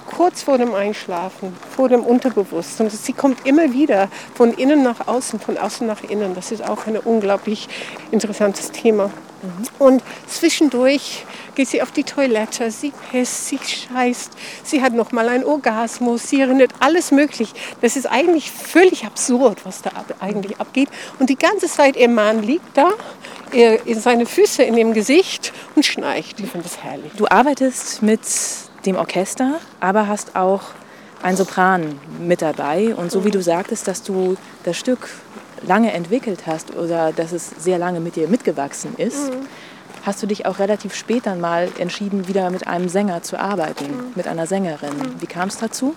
kurz 0.06 0.42
vor 0.42 0.58
dem 0.58 0.74
Einschlafen, 0.74 1.56
vor 1.74 1.88
dem 1.88 2.02
Unterbewusstsein. 2.02 2.86
Und 2.86 2.92
sie 2.92 3.12
kommt 3.12 3.46
immer 3.46 3.72
wieder 3.72 4.08
von 4.34 4.52
innen 4.52 4.82
nach 4.82 5.06
außen, 5.06 5.40
von 5.40 5.58
außen 5.58 5.86
nach 5.86 6.02
innen. 6.02 6.34
Das 6.34 6.52
ist 6.52 6.62
auch 6.66 6.86
ein 6.86 6.96
unglaublich 6.98 7.68
interessantes 8.10 8.70
Thema. 8.70 9.06
Mhm. 9.06 9.68
Und 9.78 10.02
zwischendurch 10.26 11.24
geht 11.54 11.68
sie 11.68 11.82
auf 11.82 11.92
die 11.92 12.04
Toilette, 12.04 12.70
sie 12.70 12.92
pisst, 13.10 13.48
sie 13.48 13.58
scheißt, 13.58 14.32
sie 14.62 14.82
hat 14.82 14.92
noch 14.92 15.12
mal 15.12 15.28
einen 15.28 15.44
Orgasmus, 15.44 16.28
sie 16.28 16.40
erinnert 16.40 16.72
alles 16.80 17.10
möglich. 17.10 17.52
Das 17.80 17.96
ist 17.96 18.06
eigentlich 18.06 18.50
völlig 18.50 19.04
absurd, 19.04 19.64
was 19.64 19.82
da 19.82 19.90
eigentlich 20.20 20.60
abgeht. 20.60 20.88
Und 21.18 21.30
die 21.30 21.36
ganze 21.36 21.66
Zeit, 21.66 21.96
ihr 21.96 22.08
Mann 22.08 22.42
liegt 22.42 22.76
da, 22.76 22.90
er, 23.52 23.80
seine 23.94 24.26
Füße 24.26 24.62
in 24.62 24.76
dem 24.76 24.92
Gesicht 24.92 25.52
und 25.74 25.84
schnarcht. 25.84 26.38
Ich 26.40 26.50
finde 26.50 26.62
das 26.62 26.82
herrlich. 26.82 27.12
Du 27.16 27.26
arbeitest 27.28 28.02
mit 28.02 28.20
dem 28.86 28.96
Orchester, 28.96 29.60
aber 29.80 30.08
hast 30.08 30.36
auch 30.36 30.62
ein 31.22 31.36
Sopran 31.36 31.98
mit 32.18 32.42
dabei. 32.42 32.94
Und 32.94 33.10
so 33.10 33.24
wie 33.24 33.30
du 33.30 33.42
sagtest, 33.42 33.86
dass 33.88 34.02
du 34.02 34.36
das 34.64 34.76
Stück 34.76 35.08
lange 35.66 35.92
entwickelt 35.92 36.46
hast 36.46 36.74
oder 36.74 37.12
dass 37.12 37.32
es 37.32 37.50
sehr 37.58 37.78
lange 37.78 38.00
mit 38.00 38.16
dir 38.16 38.28
mitgewachsen 38.28 38.94
ist, 38.96 39.30
mhm. 39.30 39.46
hast 40.06 40.22
du 40.22 40.26
dich 40.26 40.46
auch 40.46 40.58
relativ 40.58 40.94
spät 40.94 41.26
dann 41.26 41.40
mal 41.40 41.68
entschieden, 41.78 42.28
wieder 42.28 42.48
mit 42.50 42.66
einem 42.66 42.88
Sänger 42.88 43.22
zu 43.22 43.38
arbeiten, 43.38 43.84
mhm. 43.84 44.12
mit 44.14 44.26
einer 44.26 44.46
Sängerin. 44.46 44.96
Mhm. 44.96 45.20
Wie 45.20 45.26
kam 45.26 45.48
es 45.48 45.58
dazu? 45.58 45.94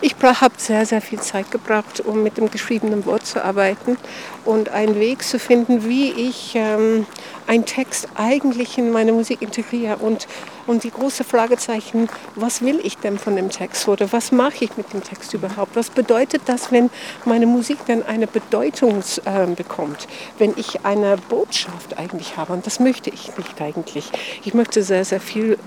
Ich 0.00 0.16
habe 0.20 0.54
sehr, 0.56 0.84
sehr 0.84 1.00
viel 1.00 1.20
Zeit 1.20 1.50
gebraucht, 1.52 2.00
um 2.00 2.22
mit 2.22 2.36
dem 2.36 2.50
geschriebenen 2.50 3.06
Wort 3.06 3.24
zu 3.26 3.44
arbeiten 3.44 3.96
und 4.44 4.70
einen 4.70 4.98
Weg 4.98 5.22
zu 5.22 5.38
finden, 5.38 5.88
wie 5.88 6.10
ich 6.10 6.54
ähm, 6.56 7.06
einen 7.46 7.64
Text 7.64 8.08
eigentlich 8.16 8.76
in 8.76 8.90
meine 8.90 9.12
Musik 9.12 9.40
integriere. 9.40 9.96
Und, 9.98 10.26
und 10.66 10.84
die 10.84 10.90
große 10.90 11.24
Fragezeichen, 11.24 12.08
was 12.34 12.62
will 12.62 12.80
ich 12.82 12.96
denn 12.98 13.18
von 13.18 13.36
dem 13.36 13.50
Text 13.50 13.88
oder 13.88 14.12
was 14.12 14.32
mache 14.32 14.64
ich 14.64 14.76
mit 14.76 14.92
dem 14.92 15.02
Text 15.02 15.32
überhaupt? 15.34 15.76
Was 15.76 15.90
bedeutet 15.90 16.42
das, 16.46 16.72
wenn 16.72 16.90
meine 17.24 17.46
Musik 17.46 17.78
dann 17.86 18.04
eine 18.04 18.26
Bedeutung 18.26 19.02
äh, 19.24 19.46
bekommt? 19.46 20.08
Wenn 20.38 20.54
ich 20.56 20.84
eine 20.84 21.16
Botschaft 21.28 21.98
eigentlich 21.98 22.36
habe? 22.36 22.52
Und 22.52 22.66
das 22.66 22.80
möchte 22.80 23.10
ich 23.10 23.36
nicht 23.36 23.60
eigentlich. 23.60 24.10
Ich 24.44 24.54
möchte 24.54 24.82
sehr, 24.82 25.04
sehr 25.04 25.20
viel 25.20 25.58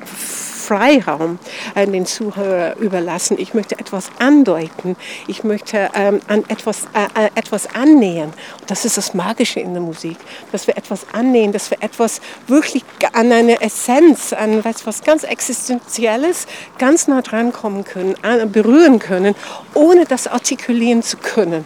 Freiraum 0.70 1.40
äh, 1.74 1.88
den 1.88 2.06
Zuhörer 2.06 2.78
überlassen. 2.78 3.38
Ich 3.40 3.56
möchte 3.56 3.80
etwas 3.80 4.12
andeuten. 4.20 4.96
Ich 5.28 5.44
möchte 5.44 5.90
ähm, 5.96 6.20
an 6.28 6.44
etwas, 6.48 6.84
äh, 6.94 7.26
äh, 7.26 7.30
etwas 7.34 7.74
annähern. 7.74 8.32
Und 8.60 8.70
das 8.70 8.86
ist 8.86 8.98
das 8.98 9.16
Magische 9.16 9.60
in 9.60 9.74
der 9.74 9.82
Musik, 9.82 10.18
dass 10.52 10.68
wir 10.68 10.78
etwas 10.78 11.08
annähen, 11.12 11.52
dass 11.52 11.72
wir 11.72 11.82
etwas 11.82 12.22
wirklich 12.46 12.84
an 13.14 13.32
eine 13.32 13.60
Essenz, 13.62 14.32
an 14.32 14.60
etwas 14.64 14.89
ganz 15.04 15.24
Existenzielles 15.24 16.48
ganz 16.78 17.08
nah 17.08 17.22
dran 17.22 17.54
kommen 17.54 17.84
können, 17.84 18.16
berühren 18.52 19.00
können, 19.00 19.36
ohne 19.74 20.06
das 20.06 20.28
artikulieren 20.28 21.04
zu 21.04 21.18
können 21.18 21.66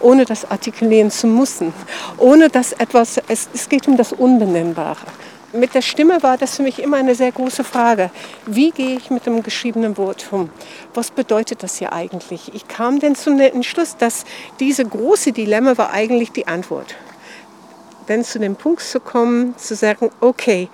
ohne 0.00 0.24
das 0.24 0.48
artikulieren 0.48 1.10
zu 1.10 1.26
müssen, 1.26 1.74
ohne 2.18 2.48
dass 2.48 2.72
etwas, 2.72 3.20
es, 3.26 3.48
es 3.52 3.68
geht 3.68 3.88
um 3.88 3.96
das 3.96 4.12
Unbenennbare 4.12 5.00
mit 5.52 5.74
der 5.74 5.82
Stimme 5.82 6.22
war 6.22 6.36
das 6.36 6.56
für 6.56 6.62
mich 6.62 6.78
immer 6.78 6.98
eine 6.98 7.14
sehr 7.14 7.32
große 7.32 7.64
Frage. 7.64 8.10
Wie 8.46 8.70
gehe 8.70 8.96
ich 8.96 9.10
mit 9.10 9.26
dem 9.26 9.42
geschriebenen 9.42 9.96
Wort 9.96 10.26
um? 10.30 10.50
Was 10.94 11.10
bedeutet 11.10 11.62
das 11.62 11.78
hier 11.78 11.92
eigentlich? 11.92 12.54
Ich 12.54 12.68
kam 12.68 13.00
dann 13.00 13.14
zum 13.14 13.40
Entschluss, 13.40 13.96
dass 13.96 14.24
diese 14.60 14.84
große 14.84 15.32
Dilemma 15.32 15.78
war 15.78 15.90
eigentlich 15.90 16.32
die 16.32 16.46
Antwort 16.46 16.94
dann 18.08 18.24
zu 18.24 18.38
dem 18.38 18.56
Punkt 18.56 18.82
zu 18.82 19.00
kommen, 19.00 19.56
zu 19.56 19.74
sagen, 19.74 20.10
okay, 20.20 20.68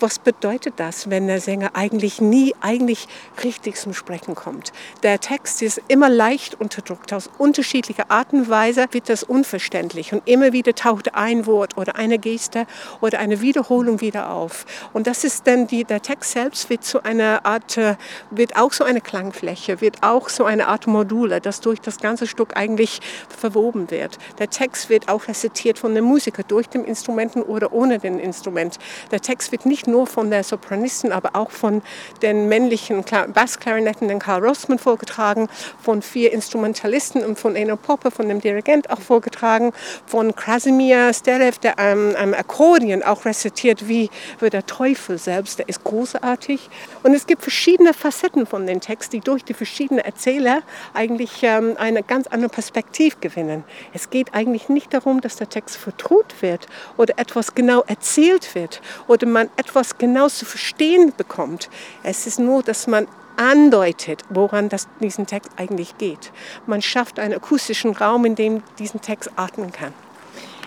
was 0.00 0.18
bedeutet 0.18 0.74
das, 0.76 1.10
wenn 1.10 1.26
der 1.26 1.40
Sänger 1.40 1.70
eigentlich 1.74 2.20
nie 2.20 2.54
eigentlich 2.60 3.08
richtig 3.44 3.76
zum 3.76 3.94
Sprechen 3.94 4.34
kommt? 4.34 4.72
Der 5.02 5.20
Text 5.20 5.62
ist 5.62 5.80
immer 5.88 6.08
leicht 6.08 6.60
unterdrückt. 6.60 7.12
Aus 7.12 7.30
unterschiedlicher 7.38 8.10
Art 8.10 8.32
und 8.32 8.48
Weise 8.48 8.86
wird 8.90 9.08
das 9.08 9.22
unverständlich 9.22 10.12
und 10.12 10.22
immer 10.26 10.52
wieder 10.52 10.74
taucht 10.74 11.14
ein 11.14 11.46
Wort 11.46 11.76
oder 11.76 11.96
eine 11.96 12.18
Geste 12.18 12.66
oder 13.00 13.18
eine 13.18 13.40
Wiederholung 13.40 14.00
wieder 14.00 14.30
auf. 14.30 14.66
Und 14.92 15.06
das 15.06 15.24
ist 15.24 15.46
dann 15.46 15.66
die, 15.66 15.84
der 15.84 16.02
Text 16.02 16.32
selbst 16.32 16.70
wird 16.70 16.84
zu 16.84 17.04
einer 17.04 17.44
Art, 17.44 17.76
äh, 17.76 17.96
wird 18.30 18.56
auch 18.56 18.72
so 18.72 18.84
eine 18.84 19.00
Klangfläche, 19.00 19.80
wird 19.80 20.02
auch 20.02 20.28
so 20.28 20.44
eine 20.44 20.68
Art 20.68 20.86
Module, 20.86 21.40
das 21.40 21.60
durch 21.60 21.80
das 21.80 21.98
ganze 21.98 22.26
Stück 22.26 22.56
eigentlich 22.56 23.00
verwoben 23.28 23.90
wird. 23.90 24.18
Der 24.38 24.50
Text 24.50 24.88
wird 24.88 25.08
auch 25.08 25.28
rezitiert 25.28 25.78
von 25.78 25.94
dem 25.94 26.04
Musiker 26.04 26.42
durch 26.42 26.68
den 26.68 26.79
dem 26.80 26.88
Instrumenten 26.88 27.42
oder 27.42 27.72
ohne 27.72 27.98
den 27.98 28.18
Instrument. 28.18 28.78
Der 29.10 29.20
Text 29.20 29.52
wird 29.52 29.66
nicht 29.66 29.86
nur 29.86 30.06
von 30.06 30.30
der 30.30 30.44
Sopranistin, 30.44 31.12
aber 31.12 31.30
auch 31.34 31.50
von 31.50 31.82
den 32.22 32.48
männlichen 32.48 33.04
Bassklarinetten, 33.32 34.08
den 34.08 34.18
Karl 34.18 34.44
Rossmann 34.44 34.78
vorgetragen, 34.78 35.48
von 35.80 36.02
vier 36.02 36.32
Instrumentalisten 36.32 37.24
und 37.24 37.38
von 37.38 37.56
Eno 37.56 37.76
Poppe, 37.76 38.10
von 38.10 38.28
dem 38.28 38.40
Dirigent 38.40 38.90
auch 38.90 39.00
vorgetragen, 39.00 39.72
von 40.06 40.34
Krasimir 40.34 41.12
Sterev, 41.12 41.58
der 41.58 41.78
am, 41.78 42.14
am 42.16 42.34
Akkordeon 42.34 43.02
auch 43.02 43.24
rezitiert 43.24 43.88
wie, 43.88 44.10
wie 44.40 44.50
der 44.50 44.66
Teufel 44.66 45.18
selbst. 45.18 45.58
Der 45.58 45.68
ist 45.68 45.84
großartig. 45.84 46.68
Und 47.02 47.14
es 47.14 47.26
gibt 47.26 47.42
verschiedene 47.42 47.94
Facetten 47.94 48.46
von 48.46 48.66
dem 48.66 48.80
Text, 48.80 49.12
die 49.12 49.20
durch 49.20 49.44
die 49.44 49.54
verschiedenen 49.54 50.04
Erzähler 50.04 50.62
eigentlich 50.94 51.42
ähm, 51.42 51.74
eine 51.78 52.02
ganz 52.02 52.26
andere 52.26 52.50
Perspektive 52.50 53.16
gewinnen. 53.20 53.64
Es 53.92 54.10
geht 54.10 54.34
eigentlich 54.34 54.68
nicht 54.68 54.92
darum, 54.94 55.20
dass 55.20 55.36
der 55.36 55.48
Text 55.48 55.76
vertraut 55.76 56.34
wird, 56.40 56.66
oder 56.96 57.18
etwas 57.18 57.54
genau 57.54 57.82
erzählt 57.86 58.54
wird 58.54 58.80
oder 59.06 59.26
man 59.26 59.48
etwas 59.56 59.98
genau 59.98 60.28
zu 60.28 60.44
verstehen 60.44 61.12
bekommt. 61.16 61.68
Es 62.02 62.26
ist 62.26 62.38
nur, 62.38 62.62
dass 62.62 62.86
man 62.86 63.06
andeutet, 63.36 64.22
woran 64.28 64.68
das 64.68 64.86
diesen 65.00 65.26
Text 65.26 65.50
eigentlich 65.56 65.96
geht. 65.98 66.30
Man 66.66 66.82
schafft 66.82 67.18
einen 67.18 67.34
akustischen 67.34 67.96
Raum, 67.96 68.24
in 68.24 68.34
dem 68.34 68.62
diesen 68.78 69.00
Text 69.00 69.30
atmen 69.36 69.72
kann. 69.72 69.94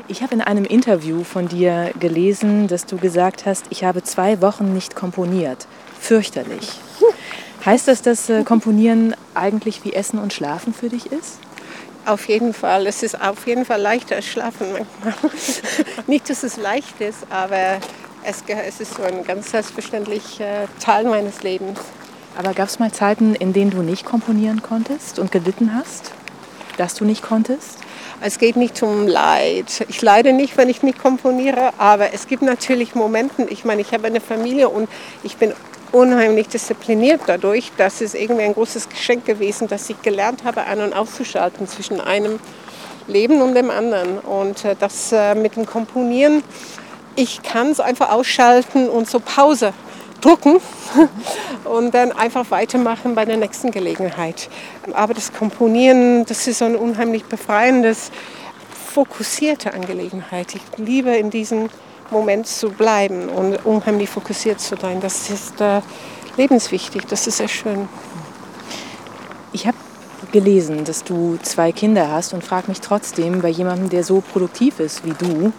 Ich 0.07 0.21
habe 0.21 0.33
in 0.33 0.41
einem 0.41 0.65
Interview 0.65 1.23
von 1.23 1.47
dir 1.47 1.91
gelesen, 1.99 2.67
dass 2.67 2.85
du 2.85 2.97
gesagt 2.97 3.45
hast, 3.45 3.65
ich 3.69 3.83
habe 3.83 4.03
zwei 4.03 4.41
Wochen 4.41 4.73
nicht 4.73 4.95
komponiert. 4.95 5.67
Fürchterlich. 5.99 6.67
Heißt 7.65 7.87
das, 7.87 8.01
dass 8.01 8.29
äh, 8.29 8.43
Komponieren 8.43 9.15
eigentlich 9.35 9.85
wie 9.85 9.93
Essen 9.93 10.19
und 10.19 10.33
Schlafen 10.33 10.73
für 10.73 10.89
dich 10.89 11.11
ist? 11.11 11.39
Auf 12.05 12.27
jeden 12.27 12.53
Fall. 12.53 12.87
Es 12.87 13.01
ist 13.01 13.19
auf 13.19 13.47
jeden 13.47 13.63
Fall 13.63 13.81
leichter 13.81 14.17
als 14.17 14.25
Schlafen 14.25 14.67
manchmal. 14.73 15.31
Nicht, 16.07 16.29
dass 16.29 16.43
es 16.43 16.57
leicht 16.57 16.99
ist, 16.99 17.19
aber 17.29 17.79
es, 18.23 18.43
es 18.47 18.79
ist 18.81 18.95
so 18.95 19.03
ein 19.03 19.23
ganz 19.23 19.51
selbstverständlicher 19.51 20.67
Teil 20.79 21.05
meines 21.05 21.43
Lebens. 21.43 21.79
Aber 22.37 22.53
gab 22.53 22.67
es 22.67 22.79
mal 22.79 22.91
Zeiten, 22.91 23.35
in 23.35 23.53
denen 23.53 23.71
du 23.71 23.83
nicht 23.83 24.05
komponieren 24.05 24.61
konntest 24.63 25.19
und 25.19 25.31
gelitten 25.31 25.75
hast? 25.75 26.11
Dass 26.77 26.95
du 26.95 27.05
nicht 27.05 27.21
konntest? 27.21 27.77
Es 28.25 28.39
geht 28.39 28.55
nicht 28.55 28.81
um 28.81 29.05
Leid. 29.05 29.85
Ich 29.89 30.01
leide 30.01 30.31
nicht, 30.31 30.55
wenn 30.55 30.69
ich 30.69 30.81
nicht 30.81 30.97
komponiere, 30.97 31.73
aber 31.77 32.13
es 32.13 32.25
gibt 32.25 32.41
natürlich 32.41 32.95
Momente, 32.95 33.43
ich 33.49 33.65
meine, 33.65 33.81
ich 33.81 33.91
habe 33.91 34.07
eine 34.07 34.21
Familie 34.21 34.69
und 34.69 34.87
ich 35.23 35.35
bin 35.35 35.51
unheimlich 35.91 36.47
diszipliniert 36.47 37.19
dadurch. 37.27 37.73
Das 37.75 37.99
ist 37.99 38.15
irgendwie 38.15 38.43
ein 38.43 38.53
großes 38.53 38.87
Geschenk 38.87 39.25
gewesen, 39.25 39.67
dass 39.67 39.89
ich 39.89 40.01
gelernt 40.03 40.45
habe, 40.45 40.63
an- 40.63 40.79
und 40.79 40.93
auszuschalten 40.93 41.67
zwischen 41.67 41.99
einem 41.99 42.39
Leben 43.07 43.41
und 43.41 43.55
dem 43.55 43.69
anderen. 43.69 44.19
Und 44.19 44.63
äh, 44.63 44.77
das 44.79 45.11
äh, 45.11 45.35
mit 45.35 45.57
dem 45.57 45.65
Komponieren, 45.65 46.43
ich 47.17 47.43
kann 47.43 47.71
es 47.71 47.81
einfach 47.81 48.09
ausschalten 48.09 48.87
und 48.87 49.09
so 49.09 49.19
Pause 49.19 49.73
drucken 50.23 50.57
und 51.65 51.93
dann 51.93 52.11
einfach 52.11 52.49
weitermachen 52.51 53.15
bei 53.15 53.25
der 53.25 53.37
nächsten 53.37 53.71
Gelegenheit. 53.71 54.49
Aber 54.93 55.13
das 55.13 55.33
Komponieren, 55.33 56.25
das 56.25 56.47
ist 56.47 56.59
so 56.59 56.65
ein 56.65 56.75
unheimlich 56.75 57.25
befreiendes 57.25 58.11
fokussierte 58.93 59.73
Angelegenheit. 59.73 60.55
Ich 60.55 60.61
liebe 60.77 61.09
in 61.09 61.29
diesem 61.29 61.69
Moment 62.11 62.47
zu 62.47 62.69
bleiben 62.69 63.27
und 63.29 63.65
unheimlich 63.65 64.09
fokussiert 64.09 64.59
zu 64.59 64.75
sein. 64.75 65.01
Das 65.01 65.29
ist 65.29 65.59
äh, 65.59 65.81
lebenswichtig, 66.37 67.03
das 67.07 67.27
ist 67.27 67.37
sehr 67.37 67.47
schön. 67.47 67.89
Ich 69.51 69.67
habe 69.67 69.77
gelesen, 70.31 70.83
dass 70.85 71.03
du 71.03 71.37
zwei 71.41 71.71
Kinder 71.71 72.09
hast 72.09 72.33
und 72.33 72.43
frage 72.43 72.67
mich 72.69 72.81
trotzdem, 72.81 73.41
bei 73.41 73.49
jemandem, 73.49 73.89
der 73.89 74.03
so 74.03 74.21
produktiv 74.21 74.79
ist 74.79 75.05
wie 75.05 75.13
du, 75.13 75.51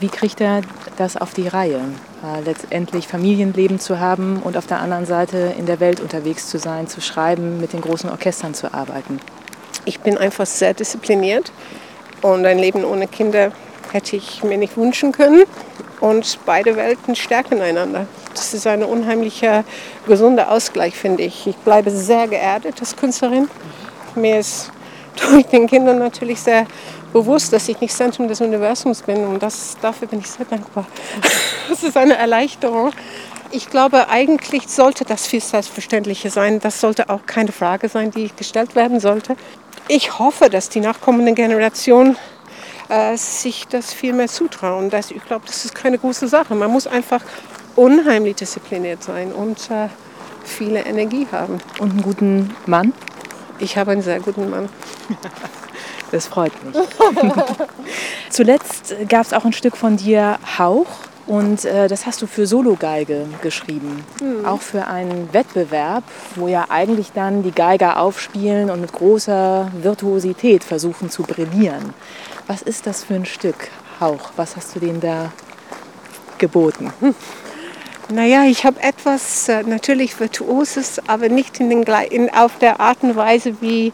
wie 0.00 0.08
kriegt 0.08 0.40
er 0.40 0.62
das 0.96 1.16
auf 1.16 1.34
die 1.34 1.48
Reihe? 1.48 1.80
Äh, 2.24 2.40
letztendlich 2.40 3.06
Familienleben 3.06 3.78
zu 3.78 4.00
haben 4.00 4.42
und 4.42 4.56
auf 4.56 4.66
der 4.66 4.80
anderen 4.80 5.06
Seite 5.06 5.54
in 5.56 5.66
der 5.66 5.78
Welt 5.78 6.00
unterwegs 6.00 6.48
zu 6.48 6.58
sein, 6.58 6.88
zu 6.88 7.00
schreiben, 7.00 7.60
mit 7.60 7.72
den 7.72 7.80
großen 7.80 8.10
Orchestern 8.10 8.54
zu 8.54 8.74
arbeiten. 8.74 9.20
Ich 9.84 10.00
bin 10.00 10.18
einfach 10.18 10.46
sehr 10.46 10.74
diszipliniert 10.74 11.52
und 12.20 12.44
ein 12.44 12.58
Leben 12.58 12.84
ohne 12.84 13.06
Kinder 13.06 13.52
hätte 13.92 14.16
ich 14.16 14.42
mir 14.42 14.58
nicht 14.58 14.76
wünschen 14.76 15.12
können. 15.12 15.44
Und 16.00 16.40
beide 16.44 16.76
Welten 16.76 17.14
stärken 17.16 17.60
einander. 17.60 18.06
Das 18.34 18.54
ist 18.54 18.66
ein 18.66 18.84
unheimlicher, 18.84 19.64
gesunder 20.06 20.50
Ausgleich, 20.50 20.94
finde 20.94 21.24
ich. 21.24 21.46
Ich 21.46 21.56
bleibe 21.56 21.90
sehr 21.90 22.28
geerdet 22.28 22.76
als 22.80 22.96
Künstlerin. 22.96 23.48
Mir 24.14 24.40
ist 24.40 24.70
durch 25.30 25.46
den 25.46 25.66
Kindern 25.66 25.98
natürlich 25.98 26.40
sehr 26.40 26.66
bewusst, 27.12 27.52
dass 27.52 27.68
ich 27.68 27.80
nicht 27.80 27.94
Zentrum 27.94 28.28
des 28.28 28.40
Universums 28.40 29.02
bin. 29.02 29.24
Und 29.26 29.42
das, 29.42 29.76
dafür 29.80 30.08
bin 30.08 30.20
ich 30.20 30.30
sehr 30.30 30.46
dankbar. 30.46 30.86
Das 31.68 31.82
ist 31.82 31.98
eine 31.98 32.16
Erleichterung. 32.16 32.92
Ich 33.50 33.68
glaube, 33.68 34.08
eigentlich 34.08 34.68
sollte 34.68 35.04
das 35.04 35.26
viel 35.26 35.42
Selbstverständlicher 35.42 36.30
sein. 36.30 36.60
Das 36.60 36.80
sollte 36.80 37.10
auch 37.10 37.26
keine 37.26 37.52
Frage 37.52 37.88
sein, 37.88 38.10
die 38.10 38.30
gestellt 38.34 38.74
werden 38.74 39.00
sollte. 39.00 39.36
Ich 39.86 40.18
hoffe, 40.18 40.48
dass 40.50 40.70
die 40.70 40.80
nachkommende 40.80 41.34
Generation 41.34 42.16
äh, 42.88 43.16
sich 43.16 43.66
das 43.68 43.92
viel 43.92 44.12
mehr 44.12 44.28
zutrauen. 44.28 44.90
Das, 44.90 45.10
ich 45.10 45.24
glaube, 45.24 45.46
das 45.46 45.64
ist 45.64 45.74
keine 45.74 45.98
große 45.98 46.26
Sache. 46.26 46.54
Man 46.54 46.70
muss 46.70 46.86
einfach 46.86 47.22
unheimlich 47.76 48.36
diszipliniert 48.36 49.02
sein 49.02 49.32
und 49.32 49.70
äh, 49.70 49.88
viele 50.44 50.80
Energie 50.80 51.26
haben. 51.30 51.60
Und 51.78 51.90
einen 51.90 52.02
guten 52.02 52.56
Mann? 52.66 52.92
Ich 53.58 53.76
habe 53.76 53.92
einen 53.92 54.02
sehr 54.02 54.20
guten 54.20 54.50
Mann. 54.50 54.68
Das 56.10 56.26
freut 56.26 56.52
mich. 56.64 56.74
Zuletzt 58.30 58.94
gab 59.08 59.26
es 59.26 59.32
auch 59.32 59.44
ein 59.44 59.52
Stück 59.52 59.76
von 59.76 59.96
dir, 59.96 60.38
Hauch. 60.58 60.86
Und 61.26 61.66
äh, 61.66 61.88
das 61.88 62.06
hast 62.06 62.22
du 62.22 62.26
für 62.26 62.46
Solo-Geige 62.46 63.26
geschrieben. 63.42 64.02
Mhm. 64.20 64.46
Auch 64.46 64.62
für 64.62 64.86
einen 64.86 65.28
Wettbewerb, 65.34 66.04
wo 66.36 66.48
ja 66.48 66.64
eigentlich 66.70 67.12
dann 67.12 67.42
die 67.42 67.50
Geiger 67.50 68.00
aufspielen 68.00 68.70
und 68.70 68.80
mit 68.80 68.92
großer 68.92 69.70
Virtuosität 69.82 70.64
versuchen 70.64 71.10
zu 71.10 71.24
brillieren. 71.24 71.92
Was 72.46 72.62
ist 72.62 72.86
das 72.86 73.04
für 73.04 73.14
ein 73.14 73.26
Stück, 73.26 73.68
Hauch? 74.00 74.30
Was 74.36 74.56
hast 74.56 74.74
du 74.74 74.80
denen 74.80 75.00
da 75.00 75.30
geboten? 76.38 76.92
Naja, 78.10 78.44
ich 78.44 78.64
habe 78.64 78.82
etwas 78.82 79.50
äh, 79.50 79.62
natürlich 79.64 80.18
Virtuoses, 80.18 80.98
aber 81.08 81.28
nicht 81.28 81.60
in 81.60 81.68
den, 81.68 81.82
in, 81.82 82.32
auf 82.32 82.56
der 82.58 82.80
Art 82.80 83.02
und 83.02 83.16
Weise, 83.16 83.60
wie 83.60 83.92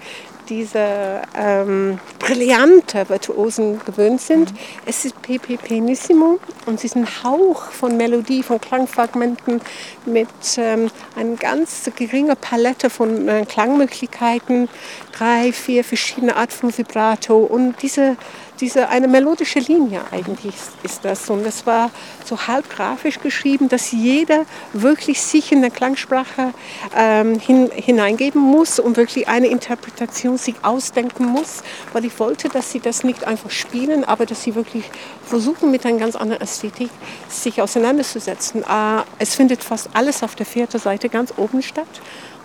diese 0.49 1.23
ähm, 1.37 1.99
brillante 2.19 3.09
Virtuosen 3.09 3.81
gewöhnt 3.85 4.21
sind. 4.21 4.53
Mhm. 4.53 4.59
Es 4.87 5.05
ist 5.05 5.21
Pepe 5.23 5.57
Pianissimo 5.57 6.39
und 6.67 6.75
es 6.75 6.85
ist 6.85 6.97
ein 6.97 7.07
Hauch 7.23 7.71
von 7.71 7.97
Melodie, 7.97 8.43
von 8.43 8.61
Klangfragmenten 8.61 9.61
mit 10.07 10.29
ähm, 10.57 10.91
einer 11.17 11.37
ganz 11.37 11.91
geringen 11.97 12.37
Palette 12.37 12.91
von 12.91 13.29
äh, 13.29 13.45
Klangmöglichkeiten, 13.47 14.69
drei, 15.13 15.53
vier 15.53 15.85
verschiedene 15.85 16.37
Arten 16.37 16.53
von 16.53 16.79
Vibrato 16.79 17.39
und 17.39 17.81
diese 17.83 18.17
diese 18.61 18.89
eine 18.89 19.09
melodische 19.09 19.59
Linie 19.59 20.01
eigentlich 20.11 20.55
ist 20.83 21.05
das. 21.05 21.29
Und 21.31 21.45
es 21.47 21.67
war 21.67 21.91
so 22.25 22.47
halb 22.47 22.71
grafisch 22.71 23.21
geschrieben, 23.21 23.69
dass 23.69 23.93
jeder 23.93 24.47
wirklich 24.73 25.21
sich 25.21 25.53
in 25.53 25.61
der 25.61 25.71
Klangsprache 25.71 26.53
ähm, 26.97 27.39
hin, 27.39 27.71
hineingeben 27.75 28.41
muss 28.41 28.79
und 28.79 28.97
wirklich 28.97 29.29
eine 29.29 29.49
Interpretation 29.49 30.39
sich 30.39 30.55
ausdenken 30.63 31.27
muss, 31.27 31.63
weil 31.93 32.05
ich 32.05 32.19
wollte, 32.21 32.49
dass 32.49 32.71
sie 32.71 32.81
das 32.81 33.03
nicht 33.03 33.25
einfach 33.25 33.51
spielen, 33.51 34.05
aber 34.05 34.27
dass 34.27 34.43
sie 34.43 34.55
wirklich 34.55 34.85
versuchen, 35.25 35.71
mit 35.71 35.85
einer 35.85 35.99
ganz 35.99 36.17
anderen 36.17 36.43
Ästhetik 36.43 36.91
sich 37.29 37.61
auseinanderzusetzen. 37.61 38.63
Äh, 38.63 39.03
es 39.19 39.35
findet 39.35 39.65
fast 39.65 39.91
alles 39.95 40.23
auf 40.23 40.37
der 40.37 40.47
vierten 40.47 40.79
Seite 40.79 41.09
ganz 41.09 41.35
oben 41.37 41.63
statt. 41.63 41.87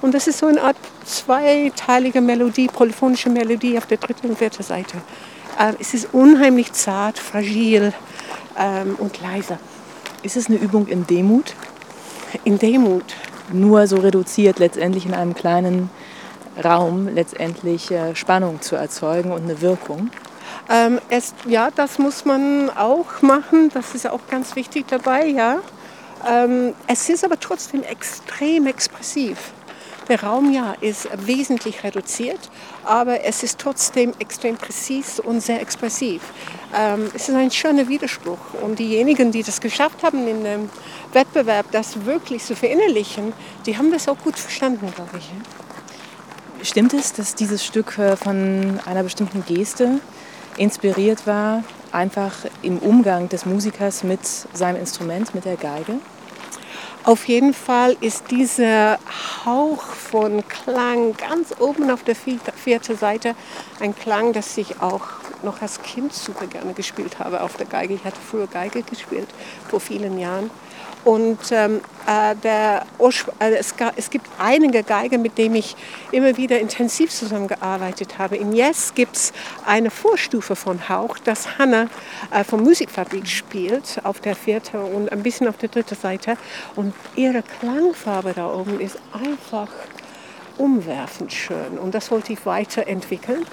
Und 0.02 0.14
das 0.14 0.28
ist 0.28 0.40
so 0.40 0.46
eine 0.46 0.62
Art 0.62 0.78
zweiteilige 1.04 2.22
Melodie, 2.22 2.68
polyphonische 2.68 3.30
Melodie 3.30 3.78
auf 3.78 3.86
der 3.86 3.98
dritten 3.98 4.30
und 4.30 4.38
vierten 4.38 4.64
Seite. 4.64 4.98
Ähm, 5.60 5.76
es 5.80 5.94
ist 5.94 6.14
unheimlich 6.14 6.72
zart, 6.72 7.20
fragil 7.20 7.94
ähm, 8.58 8.96
und 8.98 9.22
leise. 9.22 9.60
Ist 10.24 10.38
es 10.38 10.48
eine 10.48 10.58
Übung 10.58 10.88
in 10.88 11.06
Demut? 11.06 11.54
In 12.46 12.58
Demut. 12.58 13.04
Nur 13.52 13.88
so 13.88 13.98
reduziert 13.98 14.60
letztendlich 14.60 15.06
in 15.06 15.14
einem 15.14 15.34
kleinen 15.34 15.90
Raum 16.64 17.08
letztendlich 17.08 17.92
äh, 17.92 18.16
Spannung 18.16 18.62
zu 18.62 18.76
erzeugen 18.76 19.32
und 19.32 19.44
eine 19.44 19.62
Wirkung? 19.62 20.10
Ähm, 20.70 21.00
es, 21.10 21.34
ja, 21.48 21.70
das 21.76 22.00
muss 22.00 22.26
man 22.26 22.70
auch 22.70 23.22
machen. 23.22 23.70
Das 23.74 23.96
ist 23.96 24.08
auch 24.08 24.22
ganz 24.30 24.56
wichtig 24.56 24.88
dabei, 24.88 25.26
ja. 25.26 25.60
Ähm, 26.30 26.74
es 26.88 27.10
ist 27.10 27.24
aber 27.24 27.40
trotzdem 27.40 27.84
extrem 27.84 28.68
expressiv. 28.68 29.52
Der 30.10 30.24
Raum 30.24 30.52
ja 30.52 30.74
ist 30.82 31.08
wesentlich 31.28 31.84
reduziert, 31.84 32.40
aber 32.84 33.24
es 33.26 33.44
ist 33.44 33.60
trotzdem 33.60 34.14
extrem 34.18 34.58
präzis 34.58 35.20
und 35.20 35.40
sehr 35.40 35.62
expressiv. 35.62 36.24
Ähm, 36.76 37.12
es 37.14 37.30
ist 37.30 37.36
ein 37.36 37.52
schöner 37.52 37.88
Widerspruch 37.88 38.40
und 38.64 38.80
diejenigen, 38.80 39.32
die 39.32 39.44
das 39.44 39.62
geschafft 39.62 40.02
haben 40.02 40.28
in 40.28 40.44
dem 40.44 40.70
Wettbewerb, 41.14 41.68
das 41.72 42.06
wirklich 42.06 42.44
zu 42.44 42.56
verinnerlichen, 42.56 43.34
die 43.68 43.78
haben 43.78 43.92
das 43.92 44.08
auch 44.08 44.18
gut 44.18 44.38
verstanden, 44.38 44.92
glaube 44.96 45.20
ich. 45.20 46.68
Stimmt 46.68 46.94
es, 46.96 47.14
dass 47.14 47.36
dieses 47.36 47.64
Stück 47.64 48.00
äh, 48.00 48.18
von 48.18 48.80
einer 48.88 49.04
bestimmten 49.04 49.46
Geste 49.46 50.00
inspiriert 50.58 51.28
war, 51.28 51.64
einfach 51.92 52.34
im 52.64 52.80
Umgang 52.80 53.30
des 53.30 53.46
Musikers 53.46 54.04
mit 54.04 54.20
seinem 54.26 54.78
Instrument, 54.78 55.36
mit 55.36 55.46
der 55.46 55.56
Geige? 55.56 56.00
Auf 57.06 57.28
jeden 57.30 57.54
Fall 57.54 57.96
ist 58.02 58.30
dieser 58.30 59.00
Hauch 59.46 59.84
von 59.84 60.44
Klang 60.48 61.16
ganz 61.16 61.56
oben 61.60 61.90
auf 61.90 62.04
der 62.04 62.16
vierten 62.16 62.98
Seite 62.98 63.36
ein 63.80 63.96
Klang, 63.96 64.34
das 64.34 64.58
ich 64.58 64.82
auch 64.82 65.08
noch 65.42 65.62
als 65.62 65.82
Kind 65.82 66.14
super 66.14 66.46
gerne 66.46 66.74
gespielt 66.74 67.18
habe 67.18 67.42
auf 67.42 67.56
der 67.56 67.66
Geige. 67.66 67.94
Ich 67.94 68.04
hatte 68.04 68.20
früher 68.20 68.48
Geige 68.48 68.84
gespielt, 68.84 69.30
vor 69.70 69.80
vielen 69.80 70.20
Jahren. 70.20 70.52
Und 71.06 71.40
ähm, 71.52 71.82
äh, 72.08 72.36
der, 72.36 72.86
äh, 73.40 73.56
es, 73.56 74.10
gibt 74.10 74.28
einige 74.38 74.84
Geiger, 74.84 75.18
mit 75.18 75.38
denen 75.38 75.56
ich 75.56 75.76
immer 76.12 76.36
wieder 76.36 76.60
intensiv 76.60 77.12
zusammengearbeitet 77.12 78.18
habe. 78.18 78.36
In 78.36 78.52
Yes 78.54 78.94
gibt 78.94 79.16
es 79.16 79.34
eine 79.66 79.92
Vorstufe 79.92 80.56
von 80.56 80.90
Hauch, 80.90 81.18
das 81.20 81.58
Hanna 81.58 81.88
äh, 82.32 82.44
von 82.44 82.64
Musikfabrik 82.64 83.28
spielt, 83.28 84.02
auf 84.04 84.20
der 84.20 84.36
vierten 84.36 84.78
und 84.78 85.12
ein 85.12 85.24
bisschen 85.24 85.48
auf 85.48 85.58
der 85.58 85.70
dritten 85.70 85.96
Seite. 85.96 86.36
Und 86.76 86.94
ihre 87.16 87.44
Klangfarbe 87.44 88.34
da 88.36 88.52
oben 88.52 88.80
ist 88.82 88.98
einfach 89.14 89.70
umwerfend 90.58 91.32
schön. 91.32 91.80
Und 91.80 91.96
das 91.96 92.12
wollte 92.12 92.34
ich 92.34 92.46
weiterentwickeln 92.46 93.46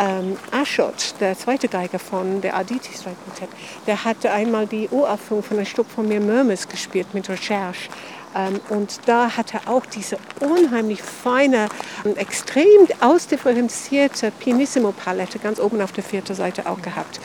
ähm, 0.00 0.38
Ashot, 0.50 1.14
der 1.20 1.36
zweite 1.36 1.68
Geiger 1.68 1.98
von 1.98 2.40
der 2.40 2.56
Aditi 2.56 2.92
Streichquartett, 2.92 3.50
der 3.86 4.04
hatte 4.04 4.32
einmal 4.32 4.66
die 4.66 4.88
Uraufführung 4.88 5.42
von 5.42 5.58
einem 5.58 5.66
Stück 5.66 5.86
von 5.88 6.08
mir 6.08 6.20
Murmurs 6.20 6.66
gespielt 6.66 7.12
mit 7.12 7.28
Recherche. 7.28 7.90
Ähm, 8.34 8.60
und 8.70 9.00
da 9.06 9.36
hat 9.36 9.52
er 9.54 9.68
auch 9.68 9.84
diese 9.84 10.16
unheimlich 10.40 11.02
feine, 11.02 11.68
extrem 12.16 12.86
ausdifferenzierte 13.00 14.30
Pianissimo-Palette 14.30 15.38
ganz 15.38 15.60
oben 15.60 15.82
auf 15.82 15.92
der 15.92 16.04
vierten 16.04 16.34
Seite 16.34 16.66
auch 16.66 16.80
gehabt. 16.80 17.20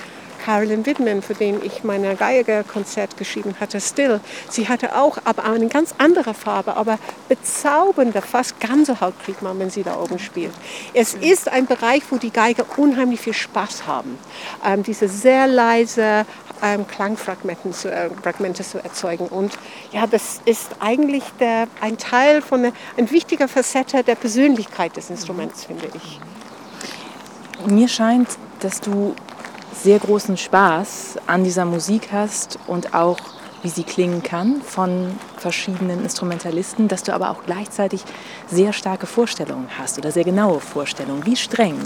Carolyn 0.46 0.86
Widman, 0.86 1.24
für 1.24 1.34
den 1.34 1.60
ich 1.64 1.84
mein 1.84 2.04
Geiger-Konzert 2.18 3.18
geschrieben 3.18 3.56
hatte, 3.60 3.82
Still. 3.82 4.20
Sie 4.48 4.70
hatte 4.70 4.96
auch 4.96 5.18
aber 5.26 5.44
eine 5.44 5.68
ganz 5.70 5.96
andere 5.98 6.36
Farbe, 6.36 6.78
aber 6.78 7.00
bezaubernder, 7.30 8.22
fast 8.22 8.60
Gänsehaut 8.60 9.16
kriegt 9.24 9.42
man, 9.42 9.58
wenn 9.58 9.72
sie 9.72 9.82
da 9.82 10.00
oben 10.00 10.20
spielt. 10.20 10.54
Es 10.94 11.16
ist 11.16 11.52
ein 11.52 11.66
Bereich, 11.66 12.04
wo 12.12 12.18
die 12.18 12.30
Geiger 12.30 12.64
unheimlich 12.78 13.22
viel 13.22 13.34
Spaß 13.34 13.88
haben. 13.88 14.20
Ähm, 14.64 14.84
diese 14.84 15.08
sehr 15.08 15.48
leise 15.48 16.28
ähm, 16.62 16.86
Klangfragmente 16.88 17.72
zu, 17.72 17.92
äh, 17.92 18.10
zu 18.64 18.84
erzeugen. 18.84 19.28
Und 19.28 19.58
ja, 19.92 20.06
das 20.06 20.42
ist 20.46 20.76
eigentlich 20.80 21.24
der, 21.40 21.68
ein 21.82 21.98
Teil 21.98 22.44
von 22.44 22.62
der, 22.62 22.72
ein 22.98 23.10
wichtiger 23.10 23.48
Facette 23.48 24.04
der 24.04 24.16
Persönlichkeit 24.16 24.96
des 24.96 25.10
Instruments, 25.10 25.66
finde 25.66 25.88
ich. 25.96 26.20
Mir 27.66 27.88
scheint, 27.88 28.30
dass 28.60 28.80
du 28.80 29.16
sehr 29.84 30.00
großen 30.00 30.38
Spaß 30.38 31.18
an 31.28 31.44
dieser 31.44 31.66
Musik 31.66 32.10
hast 32.12 32.58
und 32.68 32.94
auch 32.94 33.20
wie 33.62 33.70
sie 33.70 33.84
klingen 33.84 34.22
kann 34.22 34.62
von 34.62 35.18
verschiedenen 35.38 36.04
Instrumentalisten, 36.04 36.88
dass 36.88 37.02
du 37.02 37.14
aber 37.14 37.32
auch 37.32 37.44
gleichzeitig 37.46 38.04
sehr 38.48 38.74
starke 38.74 39.08
Vorstellungen 39.08 39.68
hast 39.78 39.98
oder 39.98 40.12
sehr 40.12 40.24
genaue 40.24 40.60
Vorstellungen. 40.60 41.26
Wie 41.26 41.36
streng 41.36 41.78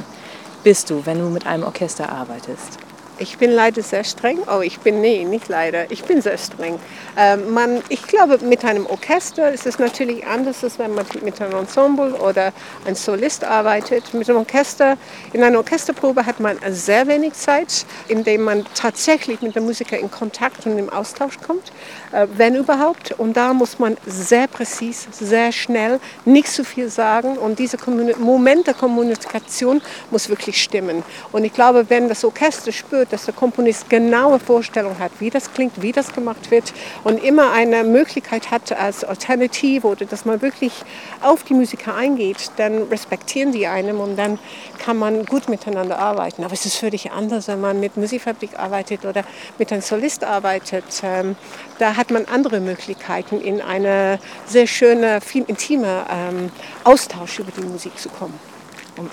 bist 0.64 0.90
du, 0.90 1.06
wenn 1.06 1.20
du 1.20 1.30
mit 1.30 1.48
einem 1.48 1.64
Orchester 1.64 2.12
arbeitest? 2.12 2.80
Ich 3.22 3.38
bin 3.38 3.52
leider 3.52 3.82
sehr 3.82 4.06
streng. 4.06 4.40
Oh, 4.48 4.62
ich 4.62 4.80
bin, 4.80 5.02
nee, 5.02 5.26
nicht 5.26 5.50
leider. 5.50 5.92
Ich 5.92 6.06
bin 6.06 6.22
sehr 6.22 6.38
streng. 6.38 6.80
Ähm, 7.18 7.54
man, 7.54 7.82
ich 7.90 8.02
glaube, 8.04 8.38
mit 8.38 8.64
einem 8.64 8.86
Orchester 8.86 9.52
ist 9.52 9.66
es 9.66 9.78
natürlich 9.78 10.26
anders, 10.26 10.64
als 10.64 10.80
wenn 10.80 10.94
man 10.94 11.06
mit 11.22 11.42
einem 11.42 11.54
Ensemble 11.60 12.14
oder 12.14 12.54
ein 12.86 12.96
Solist 12.96 13.44
arbeitet. 13.44 14.14
Mit 14.14 14.30
einem 14.30 14.40
Orchester, 14.40 14.98
in 15.34 15.44
einer 15.44 15.58
Orchesterprobe 15.58 16.26
hat 16.26 16.40
man 16.40 16.58
sehr 16.70 17.08
wenig 17.08 17.34
Zeit, 17.34 17.86
in 18.08 18.24
dem 18.24 18.44
man 18.44 18.66
tatsächlich 18.74 19.42
mit 19.42 19.54
dem 19.54 19.66
Musiker 19.66 19.98
in 19.98 20.10
Kontakt 20.10 20.66
und 20.66 20.78
im 20.78 20.90
Austausch 20.90 21.40
kommt, 21.46 21.74
äh, 22.14 22.26
wenn 22.38 22.56
überhaupt. 22.56 23.12
Und 23.20 23.36
da 23.36 23.54
muss 23.54 23.80
man 23.80 23.98
sehr 24.06 24.48
präzise, 24.48 25.10
sehr 25.12 25.52
schnell, 25.52 26.00
nicht 26.24 26.48
zu 26.48 26.64
viel 26.64 26.88
sagen. 26.88 27.38
Und 27.38 27.60
dieser 27.60 27.78
Moment 28.18 28.66
der 28.68 28.76
Kommunikation 28.76 29.82
muss 30.10 30.30
wirklich 30.30 30.64
stimmen. 30.64 31.04
Und 31.34 31.44
ich 31.44 31.54
glaube, 31.54 31.90
wenn 31.90 32.08
das 32.08 32.24
Orchester 32.24 32.72
spürt, 32.72 33.09
dass 33.10 33.26
der 33.26 33.34
Komponist 33.34 33.90
genaue 33.90 34.40
Vorstellungen 34.40 35.00
hat, 35.00 35.12
wie 35.20 35.30
das 35.30 35.54
klingt, 35.54 35.82
wie 35.82 35.92
das 35.92 36.14
gemacht 36.14 36.52
wird 36.52 36.74
und 37.04 37.24
immer 37.24 37.52
eine 37.52 37.84
Möglichkeit 37.84 38.52
hat 38.52 38.72
als 38.72 39.04
Alternative 39.04 39.88
oder 39.88 40.06
dass 40.06 40.26
man 40.26 40.42
wirklich 40.42 40.74
auf 41.22 41.44
die 41.44 41.54
Musiker 41.54 41.96
eingeht, 41.96 42.52
dann 42.58 42.84
respektieren 42.84 43.52
die 43.52 43.68
einem 43.68 44.00
und 44.00 44.16
dann 44.16 44.40
kann 44.78 44.98
man 44.98 45.26
gut 45.26 45.50
miteinander 45.50 46.00
arbeiten. 46.00 46.44
Aber 46.44 46.54
es 46.54 46.66
ist 46.66 46.78
völlig 46.78 47.12
anders, 47.12 47.48
wenn 47.48 47.62
man 47.62 47.80
mit 47.80 47.98
Musikfabrik 47.98 48.58
arbeitet 48.58 49.06
oder 49.06 49.24
mit 49.58 49.72
einem 49.72 49.82
Solist 49.82 50.24
arbeitet. 50.24 50.86
Ähm, 51.04 51.36
da 51.78 51.96
hat 51.96 52.12
man 52.12 52.26
andere 52.26 52.60
Möglichkeiten, 52.60 53.42
in 53.42 53.62
eine 53.62 54.20
sehr 54.46 54.68
schöne, 54.68 55.22
viel 55.22 55.44
intime 55.48 56.06
ähm, 56.10 56.52
Austausch 56.84 57.40
über 57.40 57.52
die 57.52 57.66
Musik 57.66 57.98
zu 57.98 58.10
kommen. 58.10 58.49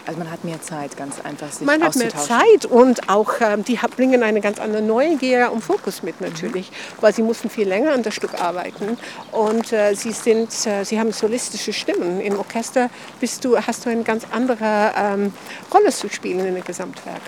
Also 0.06 0.18
man 0.18 0.30
hat 0.30 0.44
mehr 0.44 0.60
Zeit, 0.60 0.96
ganz 0.96 1.20
einfach 1.20 1.50
sich 1.50 1.66
Man 1.66 1.82
hat 1.82 1.96
mehr 1.96 2.14
Zeit 2.14 2.64
und 2.68 3.08
auch 3.08 3.32
ähm, 3.40 3.64
die 3.64 3.78
bringen 3.96 4.22
eine 4.22 4.40
ganz 4.40 4.58
andere 4.58 4.82
Neugier 4.82 5.50
und 5.52 5.62
Fokus 5.62 6.02
mit 6.02 6.20
natürlich, 6.20 6.70
mhm. 6.70 6.74
weil 7.00 7.14
sie 7.14 7.22
mussten 7.22 7.50
viel 7.50 7.68
länger 7.68 7.92
an 7.92 8.02
das 8.02 8.14
Stück 8.14 8.40
arbeiten 8.40 8.98
und 9.32 9.72
äh, 9.72 9.94
sie 9.94 10.12
sind, 10.12 10.50
äh, 10.66 10.84
sie 10.84 10.98
haben 10.98 11.12
solistische 11.12 11.72
Stimmen. 11.72 12.20
Im 12.20 12.38
Orchester 12.38 12.90
bist 13.20 13.44
du, 13.44 13.56
hast 13.58 13.84
du 13.84 13.90
eine 13.90 14.02
ganz 14.02 14.24
andere 14.30 14.92
ähm, 14.96 15.32
Rolle 15.72 15.90
zu 15.90 16.08
spielen 16.08 16.40
in 16.40 16.54
dem 16.54 16.64
Gesamtwerk. 16.64 17.22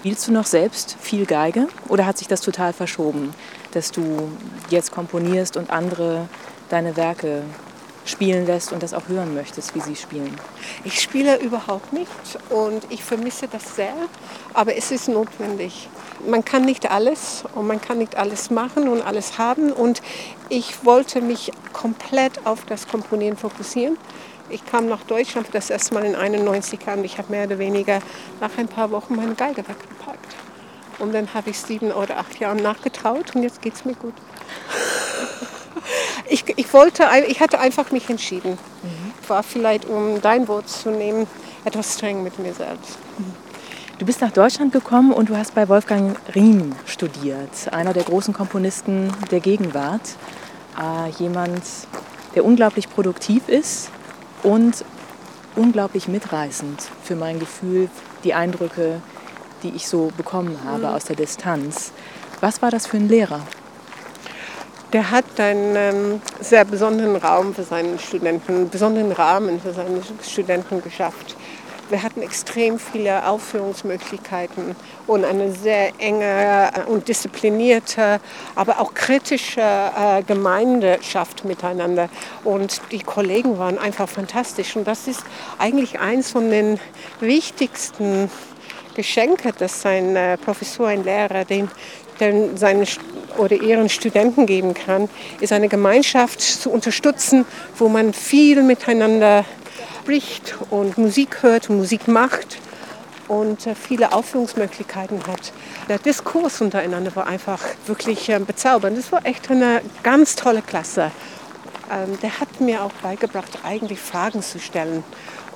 Spielst 0.00 0.28
du 0.28 0.32
noch 0.32 0.46
selbst 0.46 0.96
viel 0.98 1.26
Geige 1.26 1.68
oder 1.88 2.06
hat 2.06 2.16
sich 2.16 2.26
das 2.26 2.40
total 2.40 2.72
verschoben, 2.72 3.34
dass 3.72 3.90
du 3.90 4.30
jetzt 4.70 4.92
komponierst 4.92 5.58
und 5.58 5.70
andere 5.70 6.26
deine 6.70 6.96
Werke 6.96 7.42
spielen 8.04 8.46
lässt 8.46 8.72
und 8.72 8.82
das 8.82 8.94
auch 8.94 9.08
hören 9.08 9.34
möchtest, 9.34 9.74
wie 9.74 9.80
sie 9.80 9.96
spielen? 9.96 10.36
Ich 10.84 11.00
spiele 11.00 11.38
überhaupt 11.38 11.92
nicht 11.92 12.10
und 12.48 12.84
ich 12.90 13.04
vermisse 13.04 13.48
das 13.48 13.76
sehr, 13.76 13.94
aber 14.54 14.76
es 14.76 14.90
ist 14.90 15.08
notwendig. 15.08 15.88
Man 16.26 16.44
kann 16.44 16.64
nicht 16.64 16.90
alles 16.90 17.44
und 17.54 17.66
man 17.66 17.80
kann 17.80 17.98
nicht 17.98 18.16
alles 18.16 18.50
machen 18.50 18.88
und 18.88 19.02
alles 19.02 19.38
haben 19.38 19.72
und 19.72 20.02
ich 20.48 20.84
wollte 20.84 21.20
mich 21.20 21.52
komplett 21.72 22.46
auf 22.46 22.64
das 22.66 22.88
Komponieren 22.88 23.36
fokussieren. 23.36 23.96
Ich 24.50 24.66
kam 24.66 24.88
nach 24.88 25.02
Deutschland 25.04 25.46
das 25.52 25.70
erste 25.70 25.94
Mal 25.94 26.04
in 26.04 26.16
91 26.16 26.80
und 26.88 27.04
ich 27.04 27.18
habe 27.18 27.30
mehr 27.30 27.46
oder 27.46 27.58
weniger 27.58 28.00
nach 28.40 28.50
ein 28.58 28.66
paar 28.66 28.90
Wochen 28.90 29.14
meine 29.14 29.34
Geige 29.34 29.58
weggepackt. 29.58 30.36
Und 30.98 31.14
dann 31.14 31.32
habe 31.32 31.50
ich 31.50 31.58
sieben 31.58 31.92
oder 31.92 32.18
acht 32.18 32.38
Jahre 32.40 32.56
nachgetraut 32.56 33.34
und 33.34 33.42
jetzt 33.42 33.62
geht 33.62 33.74
es 33.74 33.84
mir 33.84 33.94
gut. 33.94 34.14
Ich, 36.28 36.44
ich, 36.56 36.72
wollte, 36.72 37.04
ich 37.26 37.40
hatte 37.40 37.58
einfach 37.58 37.90
mich 37.90 38.08
entschieden. 38.08 38.52
Mhm. 38.82 39.28
War 39.28 39.42
vielleicht, 39.42 39.86
um 39.86 40.20
dein 40.20 40.48
Wort 40.48 40.68
zu 40.68 40.90
nehmen, 40.90 41.26
etwas 41.64 41.94
streng 41.94 42.22
mit 42.22 42.38
mir 42.38 42.52
selbst. 42.54 42.98
Du 43.98 44.06
bist 44.06 44.22
nach 44.22 44.30
Deutschland 44.30 44.72
gekommen 44.72 45.12
und 45.12 45.28
du 45.28 45.36
hast 45.36 45.54
bei 45.54 45.68
Wolfgang 45.68 46.16
Riem 46.34 46.74
studiert, 46.86 47.50
einer 47.70 47.92
der 47.92 48.02
großen 48.02 48.32
Komponisten 48.32 49.12
der 49.30 49.40
Gegenwart. 49.40 50.16
Äh, 50.80 51.10
jemand, 51.18 51.62
der 52.34 52.44
unglaublich 52.44 52.88
produktiv 52.88 53.48
ist 53.48 53.90
und 54.42 54.84
unglaublich 55.54 56.08
mitreißend 56.08 56.80
für 57.02 57.14
mein 57.14 57.38
Gefühl, 57.38 57.90
die 58.24 58.32
Eindrücke, 58.32 59.02
die 59.62 59.70
ich 59.70 59.86
so 59.86 60.10
bekommen 60.16 60.58
habe 60.64 60.86
mhm. 60.86 60.94
aus 60.94 61.04
der 61.04 61.16
Distanz. 61.16 61.92
Was 62.40 62.62
war 62.62 62.70
das 62.70 62.86
für 62.86 62.96
ein 62.96 63.08
Lehrer? 63.08 63.42
Der 64.92 65.10
hat 65.12 65.38
einen 65.38 65.76
ähm, 65.76 66.22
sehr 66.40 66.64
besonderen 66.64 67.14
Raum 67.14 67.54
für 67.54 67.62
seine 67.62 67.98
Studenten, 67.98 68.52
einen 68.52 68.70
besonderen 68.70 69.12
Rahmen 69.12 69.60
für 69.60 69.72
seine 69.72 70.00
Studenten 70.22 70.82
geschafft. 70.82 71.36
Wir 71.90 72.02
hatten 72.02 72.22
extrem 72.22 72.78
viele 72.78 73.26
Aufführungsmöglichkeiten 73.26 74.76
und 75.06 75.24
eine 75.24 75.52
sehr 75.52 75.92
enge 75.98 76.70
äh, 76.74 76.90
und 76.90 77.06
disziplinierte, 77.06 78.20
aber 78.56 78.80
auch 78.80 78.94
kritische 78.94 79.60
äh, 79.60 80.22
Gemeinschaft 80.24 81.44
miteinander. 81.44 82.08
Und 82.42 82.80
die 82.90 83.00
Kollegen 83.00 83.58
waren 83.58 83.78
einfach 83.78 84.08
fantastisch. 84.08 84.74
Und 84.74 84.88
das 84.88 85.06
ist 85.06 85.22
eigentlich 85.58 86.00
eins 86.00 86.32
von 86.32 86.50
den 86.50 86.80
wichtigsten 87.20 88.30
Geschenke, 88.94 89.52
dass 89.52 89.86
ein 89.86 90.16
äh, 90.16 90.36
Professor, 90.36 90.88
ein 90.88 91.04
Lehrer 91.04 91.44
den, 91.44 91.70
den 92.20 92.56
seinen 92.56 92.86
oder 93.40 93.56
ihren 93.56 93.88
Studenten 93.88 94.46
geben 94.46 94.74
kann, 94.74 95.08
ist 95.40 95.52
eine 95.52 95.68
Gemeinschaft 95.68 96.40
zu 96.40 96.70
unterstützen, 96.70 97.46
wo 97.76 97.88
man 97.88 98.12
viel 98.12 98.62
miteinander 98.62 99.44
spricht 100.02 100.56
und 100.70 100.98
Musik 100.98 101.42
hört 101.42 101.70
Musik 101.70 102.08
macht 102.08 102.58
und 103.28 103.66
äh, 103.66 103.74
viele 103.74 104.12
Aufführungsmöglichkeiten 104.12 105.24
hat. 105.26 105.52
Der 105.88 105.98
Diskurs 105.98 106.60
untereinander 106.60 107.14
war 107.14 107.26
einfach 107.26 107.60
wirklich 107.86 108.28
äh, 108.28 108.38
bezaubernd. 108.40 108.98
Das 108.98 109.12
war 109.12 109.24
echt 109.24 109.50
eine 109.50 109.82
ganz 110.02 110.34
tolle 110.34 110.62
Klasse. 110.62 111.12
Ähm, 111.92 112.18
der 112.22 112.40
hat 112.40 112.60
mir 112.60 112.82
auch 112.82 112.92
beigebracht, 113.02 113.60
eigentlich 113.62 114.00
Fragen 114.00 114.42
zu 114.42 114.58
stellen 114.58 115.04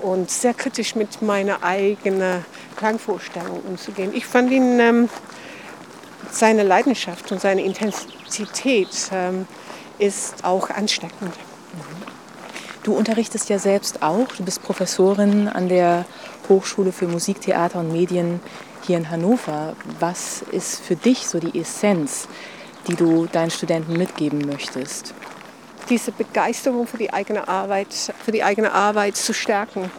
und 0.01 0.31
sehr 0.31 0.55
kritisch 0.55 0.95
mit 0.95 1.21
meiner 1.21 1.63
eigenen 1.63 2.45
Klangvorstellung 2.77 3.61
umzugehen. 3.67 4.13
Ich 4.15 4.27
fand 4.27 4.53
ihn 4.53 4.79
ähm, 4.79 5.09
seine 6.35 6.63
Leidenschaft 6.63 7.31
und 7.33 7.41
seine 7.41 7.63
Intensität 7.63 8.89
ähm, 9.13 9.47
ist 9.99 10.45
auch 10.45 10.71
ansteckend. 10.71 11.33
Du 12.83 12.93
unterrichtest 12.93 13.49
ja 13.49 13.59
selbst 13.59 14.03
auch. 14.03 14.29
Du 14.37 14.45
bist 14.45 14.63
Professorin 14.63 15.49
an 15.49 15.69
der 15.69 16.05
Hochschule 16.49 16.93
für 16.93 17.07
Musik, 17.07 17.41
Theater 17.41 17.81
und 17.81 17.93
Medien 17.93 18.41
hier 18.87 18.99
in 18.99 19.11
Hannover. 19.11 19.75
Was 20.01 20.43
ist 20.43 20.81
für 20.81 20.97
dich 20.97 21.27
so 21.27 21.39
die 21.39 21.59
Essenz, 21.59 22.29
die 22.87 22.95
du 22.95 23.27
deinen 23.27 23.51
Studenten 23.51 23.95
mitgeben 23.95 24.41
möchtest? 24.47 25.15
Diese 25.89 26.13
Begeisterung 26.13 26.87
für 26.87 26.99
die 26.99 27.13
eigene 27.13 27.49
Arbeit, 27.49 27.89
für 28.25 28.33
die 28.33 28.43
eigene 28.43 28.73
Arbeit 28.73 29.17
zu 29.17 29.33
stärken 29.33 29.91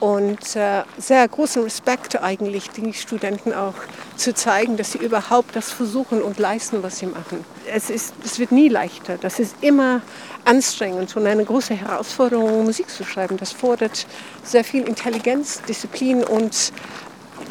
und 0.00 0.56
äh, 0.56 0.82
sehr 0.98 1.26
großen 1.26 1.62
Respekt 1.62 2.20
eigentlich 2.22 2.70
den 2.70 2.92
Studenten 2.92 3.52
auch 3.54 3.74
zu 4.16 4.34
zeigen, 4.34 4.76
dass 4.76 4.92
sie 4.92 4.98
überhaupt 4.98 5.56
das 5.56 5.70
versuchen 5.70 6.22
und 6.22 6.38
leisten, 6.38 6.82
was 6.82 6.98
sie 6.98 7.06
machen. 7.06 7.44
Es, 7.72 7.90
ist, 7.90 8.14
es 8.24 8.38
wird 8.38 8.52
nie 8.52 8.68
leichter, 8.68 9.16
das 9.18 9.38
ist 9.38 9.56
immer 9.62 10.02
anstrengend 10.44 11.16
und 11.16 11.26
eine 11.26 11.44
große 11.44 11.74
Herausforderung, 11.74 12.64
Musik 12.64 12.88
zu 12.88 13.04
schreiben. 13.04 13.36
Das 13.36 13.52
fordert 13.52 14.06
sehr 14.42 14.64
viel 14.64 14.82
Intelligenz, 14.82 15.62
Disziplin 15.62 16.22
und 16.22 16.72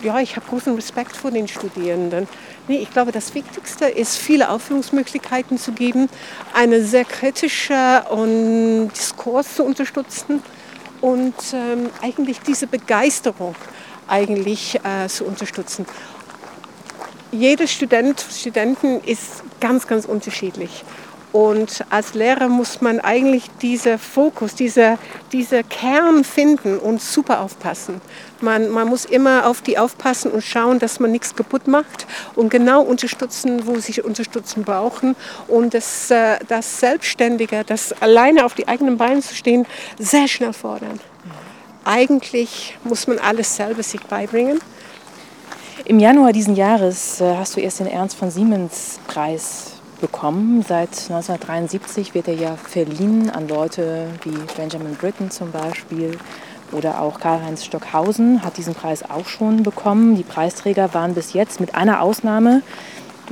ja, 0.04 0.20
ich 0.20 0.36
habe 0.36 0.46
großen 0.48 0.76
Respekt 0.76 1.16
vor 1.16 1.32
den 1.32 1.48
Studierenden. 1.48 2.28
Nee, 2.68 2.78
ich 2.78 2.92
glaube, 2.92 3.12
das 3.12 3.34
Wichtigste 3.34 3.86
ist, 3.86 4.18
viele 4.18 4.50
Aufführungsmöglichkeiten 4.50 5.58
zu 5.58 5.72
geben, 5.72 6.10
eine 6.54 6.84
sehr 6.84 7.06
kritische 7.06 8.04
und 8.10 8.90
Diskurs 8.90 9.56
zu 9.56 9.64
unterstützen 9.64 10.42
und 11.06 11.36
ähm, 11.54 11.92
eigentlich 12.02 12.40
diese 12.40 12.66
Begeisterung 12.66 13.56
eigentlich 14.08 14.80
äh, 14.84 15.08
zu 15.08 15.26
unterstützen. 15.26 15.86
Jeder 17.32 17.68
Student, 17.68 18.26
Studenten 18.36 19.02
ist 19.02 19.44
ganz, 19.60 19.86
ganz 19.86 20.06
unterschiedlich. 20.06 20.84
Und 21.36 21.84
als 21.90 22.14
Lehrer 22.14 22.48
muss 22.48 22.80
man 22.80 23.02
eigentlich 23.02 23.52
diesen 23.62 24.00
Fokus, 24.00 24.56
diese, 24.56 24.98
diese 25.34 25.66
Kern 25.66 26.24
finden 26.24 26.80
und 26.80 27.02
super 27.02 27.42
aufpassen. 27.42 28.00
Man, 28.40 28.70
man 28.70 28.88
muss 28.88 29.04
immer 29.04 29.46
auf 29.46 29.62
die 29.62 29.78
aufpassen 29.78 30.32
und 30.32 30.46
schauen, 30.46 30.80
dass 30.80 31.02
man 31.02 31.12
nichts 31.12 31.36
kaputt 31.36 31.68
macht 31.68 32.08
und 32.38 32.48
genau 32.48 32.84
unterstützen, 32.84 33.68
wo 33.68 33.76
sie 33.80 34.02
Unterstützung 34.02 34.64
brauchen. 34.64 35.18
Und 35.50 35.74
das, 35.74 36.10
äh, 36.10 36.38
das 36.48 36.80
Selbstständige, 36.80 37.66
das 37.66 37.92
alleine 38.02 38.46
auf 38.46 38.54
die 38.54 38.70
eigenen 38.70 38.96
Beine 38.96 39.20
zu 39.20 39.36
stehen, 39.36 39.66
sehr 40.00 40.30
schnell 40.30 40.54
fordern. 40.54 41.02
Eigentlich 41.84 42.78
muss 42.86 43.08
man 43.08 43.20
alles 43.20 43.54
selber 43.54 43.84
sich 43.84 44.00
beibringen. 44.04 44.62
Im 45.84 46.00
Januar 46.00 46.32
diesen 46.32 46.56
Jahres 46.56 47.20
äh, 47.20 47.36
hast 47.36 47.58
du 47.58 47.60
erst 47.60 47.82
den 47.82 47.88
Ernst 47.88 48.16
von 48.16 48.32
Siemens 48.32 49.02
Preis 49.06 49.75
bekommen. 50.02 50.64
Seit 50.68 50.90
1973 50.90 52.14
wird 52.14 52.28
er 52.28 52.36
ja 52.36 52.56
verliehen 52.56 53.30
an 53.30 53.48
Leute 53.48 54.08
wie 54.24 54.38
Benjamin 54.56 54.96
Britten 54.96 55.32
zum 55.32 55.52
Beispiel, 55.52 56.18
Oder 56.72 57.00
auch 57.00 57.20
Karl-Heinz 57.20 57.64
Stockhausen 57.64 58.44
hat 58.44 58.58
diesen 58.58 58.74
Preis 58.74 59.04
auch 59.08 59.28
schon 59.28 59.64
bekommen. 59.64 60.16
Die 60.16 60.24
Preisträger 60.24 60.94
waren 60.94 61.14
bis 61.14 61.34
jetzt 61.34 61.60
mit 61.60 61.76
einer 61.76 62.02
Ausnahme 62.02 62.64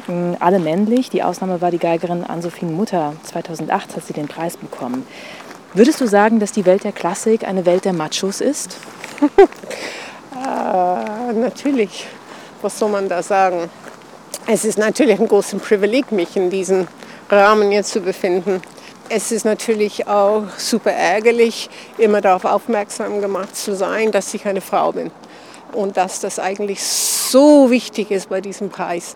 hm, 0.05 0.37
alle 0.39 0.59
männlich. 0.59 1.09
Die 1.09 1.23
Ausnahme 1.23 1.61
war 1.61 1.71
die 1.71 1.79
Geigerin 1.79 2.23
Ann-Sophie 2.23 2.65
Mutter. 2.65 3.13
2008 3.23 3.95
hat 3.95 4.05
sie 4.05 4.13
den 4.13 4.27
Preis 4.27 4.57
bekommen. 4.57 5.05
Würdest 5.73 5.99
du 6.01 6.07
sagen, 6.07 6.39
dass 6.39 6.51
die 6.51 6.65
Welt 6.65 6.83
der 6.83 6.91
Klassik 6.91 7.47
eine 7.47 7.65
Welt 7.65 7.85
der 7.85 7.93
Machos 7.93 8.41
ist? 8.41 8.77
äh, 10.35 11.33
natürlich. 11.33 12.07
Was 12.61 12.77
soll 12.77 12.89
man 12.89 13.09
da 13.09 13.23
sagen? 13.23 13.69
Es 14.47 14.65
ist 14.65 14.77
natürlich 14.77 15.19
ein 15.19 15.27
großes 15.27 15.61
Privileg, 15.61 16.11
mich 16.11 16.35
in 16.35 16.49
diesem 16.49 16.87
Rahmen 17.29 17.71
jetzt 17.71 17.91
zu 17.91 18.01
befinden. 18.01 18.61
Es 19.09 19.31
ist 19.31 19.45
natürlich 19.45 20.07
auch 20.07 20.43
super 20.57 20.91
ärgerlich, 20.91 21.69
immer 21.97 22.21
darauf 22.21 22.45
aufmerksam 22.45 23.21
gemacht 23.21 23.55
zu 23.55 23.75
sein, 23.75 24.11
dass 24.11 24.33
ich 24.33 24.45
eine 24.45 24.61
Frau 24.61 24.91
bin 24.91 25.11
und 25.73 25.97
dass 25.97 26.19
das 26.19 26.39
eigentlich 26.39 26.83
so 26.83 27.69
wichtig 27.69 28.11
ist 28.11 28.29
bei 28.29 28.41
diesem 28.41 28.69
Preis. 28.69 29.15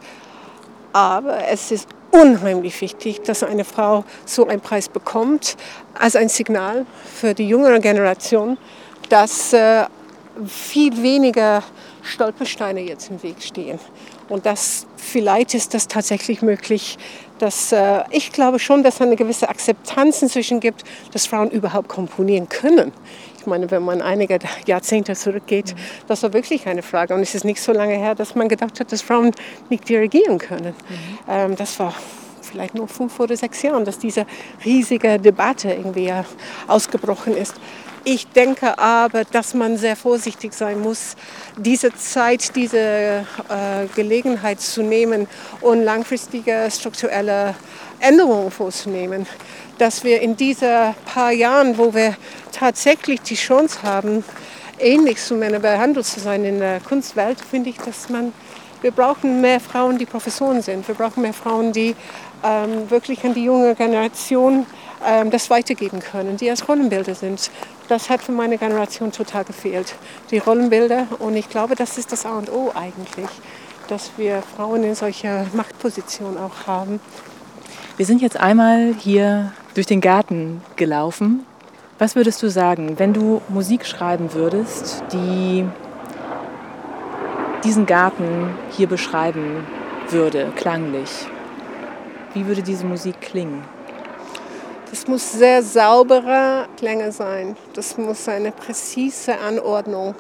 Aber 0.94 1.48
es 1.48 1.72
ist 1.72 1.88
unheimlich 2.12 2.80
wichtig, 2.82 3.22
dass 3.24 3.44
eine 3.44 3.66
Frau 3.66 4.04
so 4.26 4.48
einen 4.48 4.62
Preis 4.62 4.90
bekommt, 4.90 5.58
als 5.94 6.16
ein 6.16 6.30
Signal 6.30 6.86
für 7.14 7.34
die 7.34 7.48
jüngere 7.48 7.80
Generation, 7.80 8.58
dass 9.10 9.54
äh, 9.54 9.86
viel 10.46 11.02
weniger 11.02 11.64
Stolpersteine 12.04 12.82
jetzt 12.82 13.10
im 13.10 13.22
Weg 13.24 13.42
stehen. 13.42 13.80
Und 14.30 14.46
das, 14.46 14.86
vielleicht 14.98 15.54
ist 15.54 15.74
das 15.74 15.88
tatsächlich 15.88 16.42
möglich, 16.42 16.98
dass 17.40 17.72
äh, 17.72 18.04
ich 18.12 18.32
glaube 18.32 18.60
schon, 18.60 18.84
dass 18.84 18.96
es 18.96 19.02
eine 19.02 19.16
gewisse 19.16 19.48
Akzeptanz 19.48 20.22
inzwischen 20.22 20.60
gibt, 20.60 20.84
dass 21.14 21.28
Frauen 21.28 21.50
überhaupt 21.50 21.88
komponieren 21.88 22.50
können. 22.50 22.92
Ich 23.40 23.46
meine, 23.46 23.72
wenn 23.72 23.84
man 23.84 24.02
einige 24.02 24.40
Jahrzehnte 24.66 25.16
zurückgeht, 25.16 25.74
mhm. 25.74 25.80
das 26.08 26.24
war 26.24 26.34
wirklich 26.34 26.68
eine 26.68 26.82
Frage. 26.82 27.14
Und 27.14 27.22
es 27.22 27.36
ist 27.36 27.46
nicht 27.46 27.62
so 27.62 27.72
lange 27.72 27.96
her, 27.96 28.16
dass 28.16 28.36
man 28.36 28.50
gedacht 28.50 28.80
hat, 28.80 28.92
dass 28.92 29.02
Frauen 29.02 29.32
nicht 29.70 29.88
dirigieren 29.88 30.38
können. 30.38 30.76
Mhm. 30.90 30.96
Ähm, 31.30 31.56
das 31.56 31.80
war 31.80 31.94
vielleicht 32.42 32.76
nur 32.76 32.88
fünf 32.88 33.20
oder 33.20 33.36
sechs 33.36 33.62
Jahren, 33.62 33.86
dass 33.86 34.00
diese 34.00 34.26
riesige 34.66 35.20
Debatte 35.20 35.70
irgendwie 35.72 36.12
ausgebrochen 36.68 37.36
ist. 37.36 37.56
Ich 38.10 38.26
denke 38.26 38.80
aber, 38.80 39.26
dass 39.26 39.54
man 39.54 39.76
sehr 39.76 39.98
vorsichtig 39.98 40.54
sein 40.54 40.80
muss, 40.80 41.18
diese 41.58 41.94
Zeit, 41.94 42.56
diese 42.56 42.78
äh, 42.80 43.24
Gelegenheit 43.98 44.62
zu 44.62 44.82
nehmen 44.82 45.28
und 45.60 45.84
langfristige 45.84 46.70
strukturelle 46.72 47.54
Änderungen 48.00 48.50
vorzunehmen. 48.50 49.28
Dass 49.78 50.06
wir 50.06 50.22
in 50.22 50.38
diesen 50.38 50.96
paar 51.04 51.34
Jahren, 51.34 51.78
wo 51.78 51.94
wir 51.94 52.16
tatsächlich 52.54 53.20
die 53.24 53.36
Chance 53.36 53.84
haben, 53.84 54.24
ähnlich 54.80 55.18
zu 55.18 55.36
Männern 55.36 55.62
behandelt 55.62 56.06
zu 56.06 56.22
sein 56.22 56.46
in 56.46 56.60
der 56.60 56.80
Kunstwelt, 56.80 57.42
finde 57.42 57.72
ich, 57.72 57.78
dass 57.78 58.08
man, 58.08 58.32
wir 58.82 58.92
brauchen 58.92 59.42
mehr 59.42 59.60
Frauen, 59.60 59.98
die 59.98 60.06
Professoren 60.06 60.62
sind. 60.62 60.88
Wir 60.88 60.96
brauchen 60.96 61.24
mehr 61.24 61.34
Frauen, 61.34 61.74
die 61.74 61.94
ähm, 62.42 62.90
wirklich 62.90 63.26
an 63.26 63.34
die 63.34 63.44
junge 63.44 63.76
Generation 63.76 64.66
ähm, 65.06 65.30
das 65.30 65.50
weitergeben 65.50 66.00
können, 66.00 66.38
die 66.38 66.50
als 66.50 66.68
Rollenbilder 66.68 67.16
sind. 67.16 67.52
Das 67.88 68.10
hat 68.10 68.22
für 68.22 68.34
meine 68.34 68.58
Generation 68.58 69.14
total 69.14 69.46
gefehlt, 69.46 69.96
die 70.30 70.40
Rollenbilder. 70.40 71.08
Und 71.20 71.36
ich 71.38 71.50
glaube, 71.50 71.76
das 71.76 71.98
ist 71.98 72.12
das 72.12 72.26
A 72.26 72.38
und 72.38 72.52
O 72.52 72.72
eigentlich, 72.76 73.30
dass 73.88 74.12
wir 74.18 74.42
Frauen 74.42 74.84
in 74.84 74.94
solcher 74.94 75.46
Machtposition 75.54 76.38
auch 76.38 76.68
haben. 76.68 77.00
Wir 77.96 78.06
sind 78.06 78.22
jetzt 78.22 78.38
einmal 78.38 78.94
hier 78.94 79.54
durch 79.74 79.88
den 79.88 80.02
Garten 80.02 80.62
gelaufen. 80.76 81.46
Was 81.98 82.16
würdest 82.16 82.44
du 82.44 82.50
sagen, 82.50 83.00
wenn 83.00 83.14
du 83.14 83.42
Musik 83.48 83.86
schreiben 83.86 84.34
würdest, 84.34 85.04
die 85.14 85.66
diesen 87.64 87.86
Garten 87.86 88.52
hier 88.72 88.88
beschreiben 88.88 89.66
würde, 90.10 90.52
klanglich? 90.56 91.26
Wie 92.34 92.46
würde 92.46 92.62
diese 92.62 92.86
Musik 92.86 93.22
klingen? 93.22 93.64
Das 94.90 95.06
muss 95.06 95.34
sehr 95.34 95.62
saubere 95.64 96.66
Klänge 96.78 97.12
sein. 97.12 97.58
Das 97.74 97.98
muss 97.98 98.28
eine 98.30 98.52
präzise 98.52 99.38
Anordnung 99.38 100.16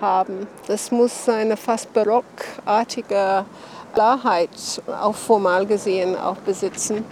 haben. 0.00 0.46
Das 0.68 0.92
muss 0.92 1.28
eine 1.28 1.56
fast 1.56 1.92
barockartige 1.92 3.44
Klarheit, 3.92 4.82
auch 5.00 5.16
formal 5.16 5.66
gesehen, 5.66 6.16
auch 6.16 6.36
besitzen. 6.36 7.04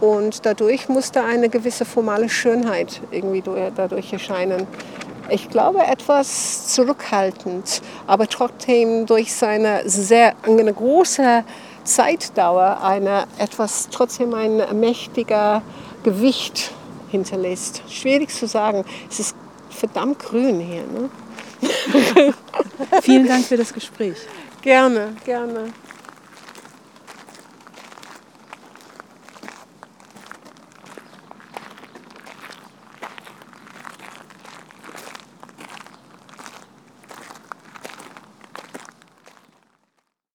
Und 0.00 0.44
dadurch 0.44 0.88
muss 0.88 1.12
da 1.12 1.24
eine 1.24 1.48
gewisse 1.48 1.84
formale 1.84 2.28
Schönheit 2.28 3.00
irgendwie 3.12 3.42
dadurch 3.76 4.12
erscheinen. 4.12 4.66
Ich 5.28 5.50
glaube, 5.50 5.80
etwas 5.84 6.74
zurückhaltend, 6.74 7.82
aber 8.08 8.26
trotzdem 8.26 9.06
durch 9.06 9.32
seine 9.32 9.88
sehr 9.88 10.34
eine 10.42 10.72
große 10.72 11.44
Zeitdauer 11.84 12.80
eine 12.82 13.24
etwas 13.38 13.88
trotzdem 13.90 14.34
ein 14.34 14.62
mächtiger 14.78 15.62
Gewicht 16.02 16.72
hinterlässt. 17.10 17.82
Schwierig 17.88 18.30
zu 18.30 18.46
sagen. 18.46 18.84
Es 19.10 19.20
ist 19.20 19.36
verdammt 19.70 20.18
grün 20.18 20.60
hier. 20.60 20.82
Ne? 20.82 21.10
Vielen 23.02 23.26
Dank 23.26 23.44
für 23.44 23.56
das 23.56 23.72
Gespräch. 23.72 24.16
Gerne, 24.62 25.14
gerne. 25.24 25.72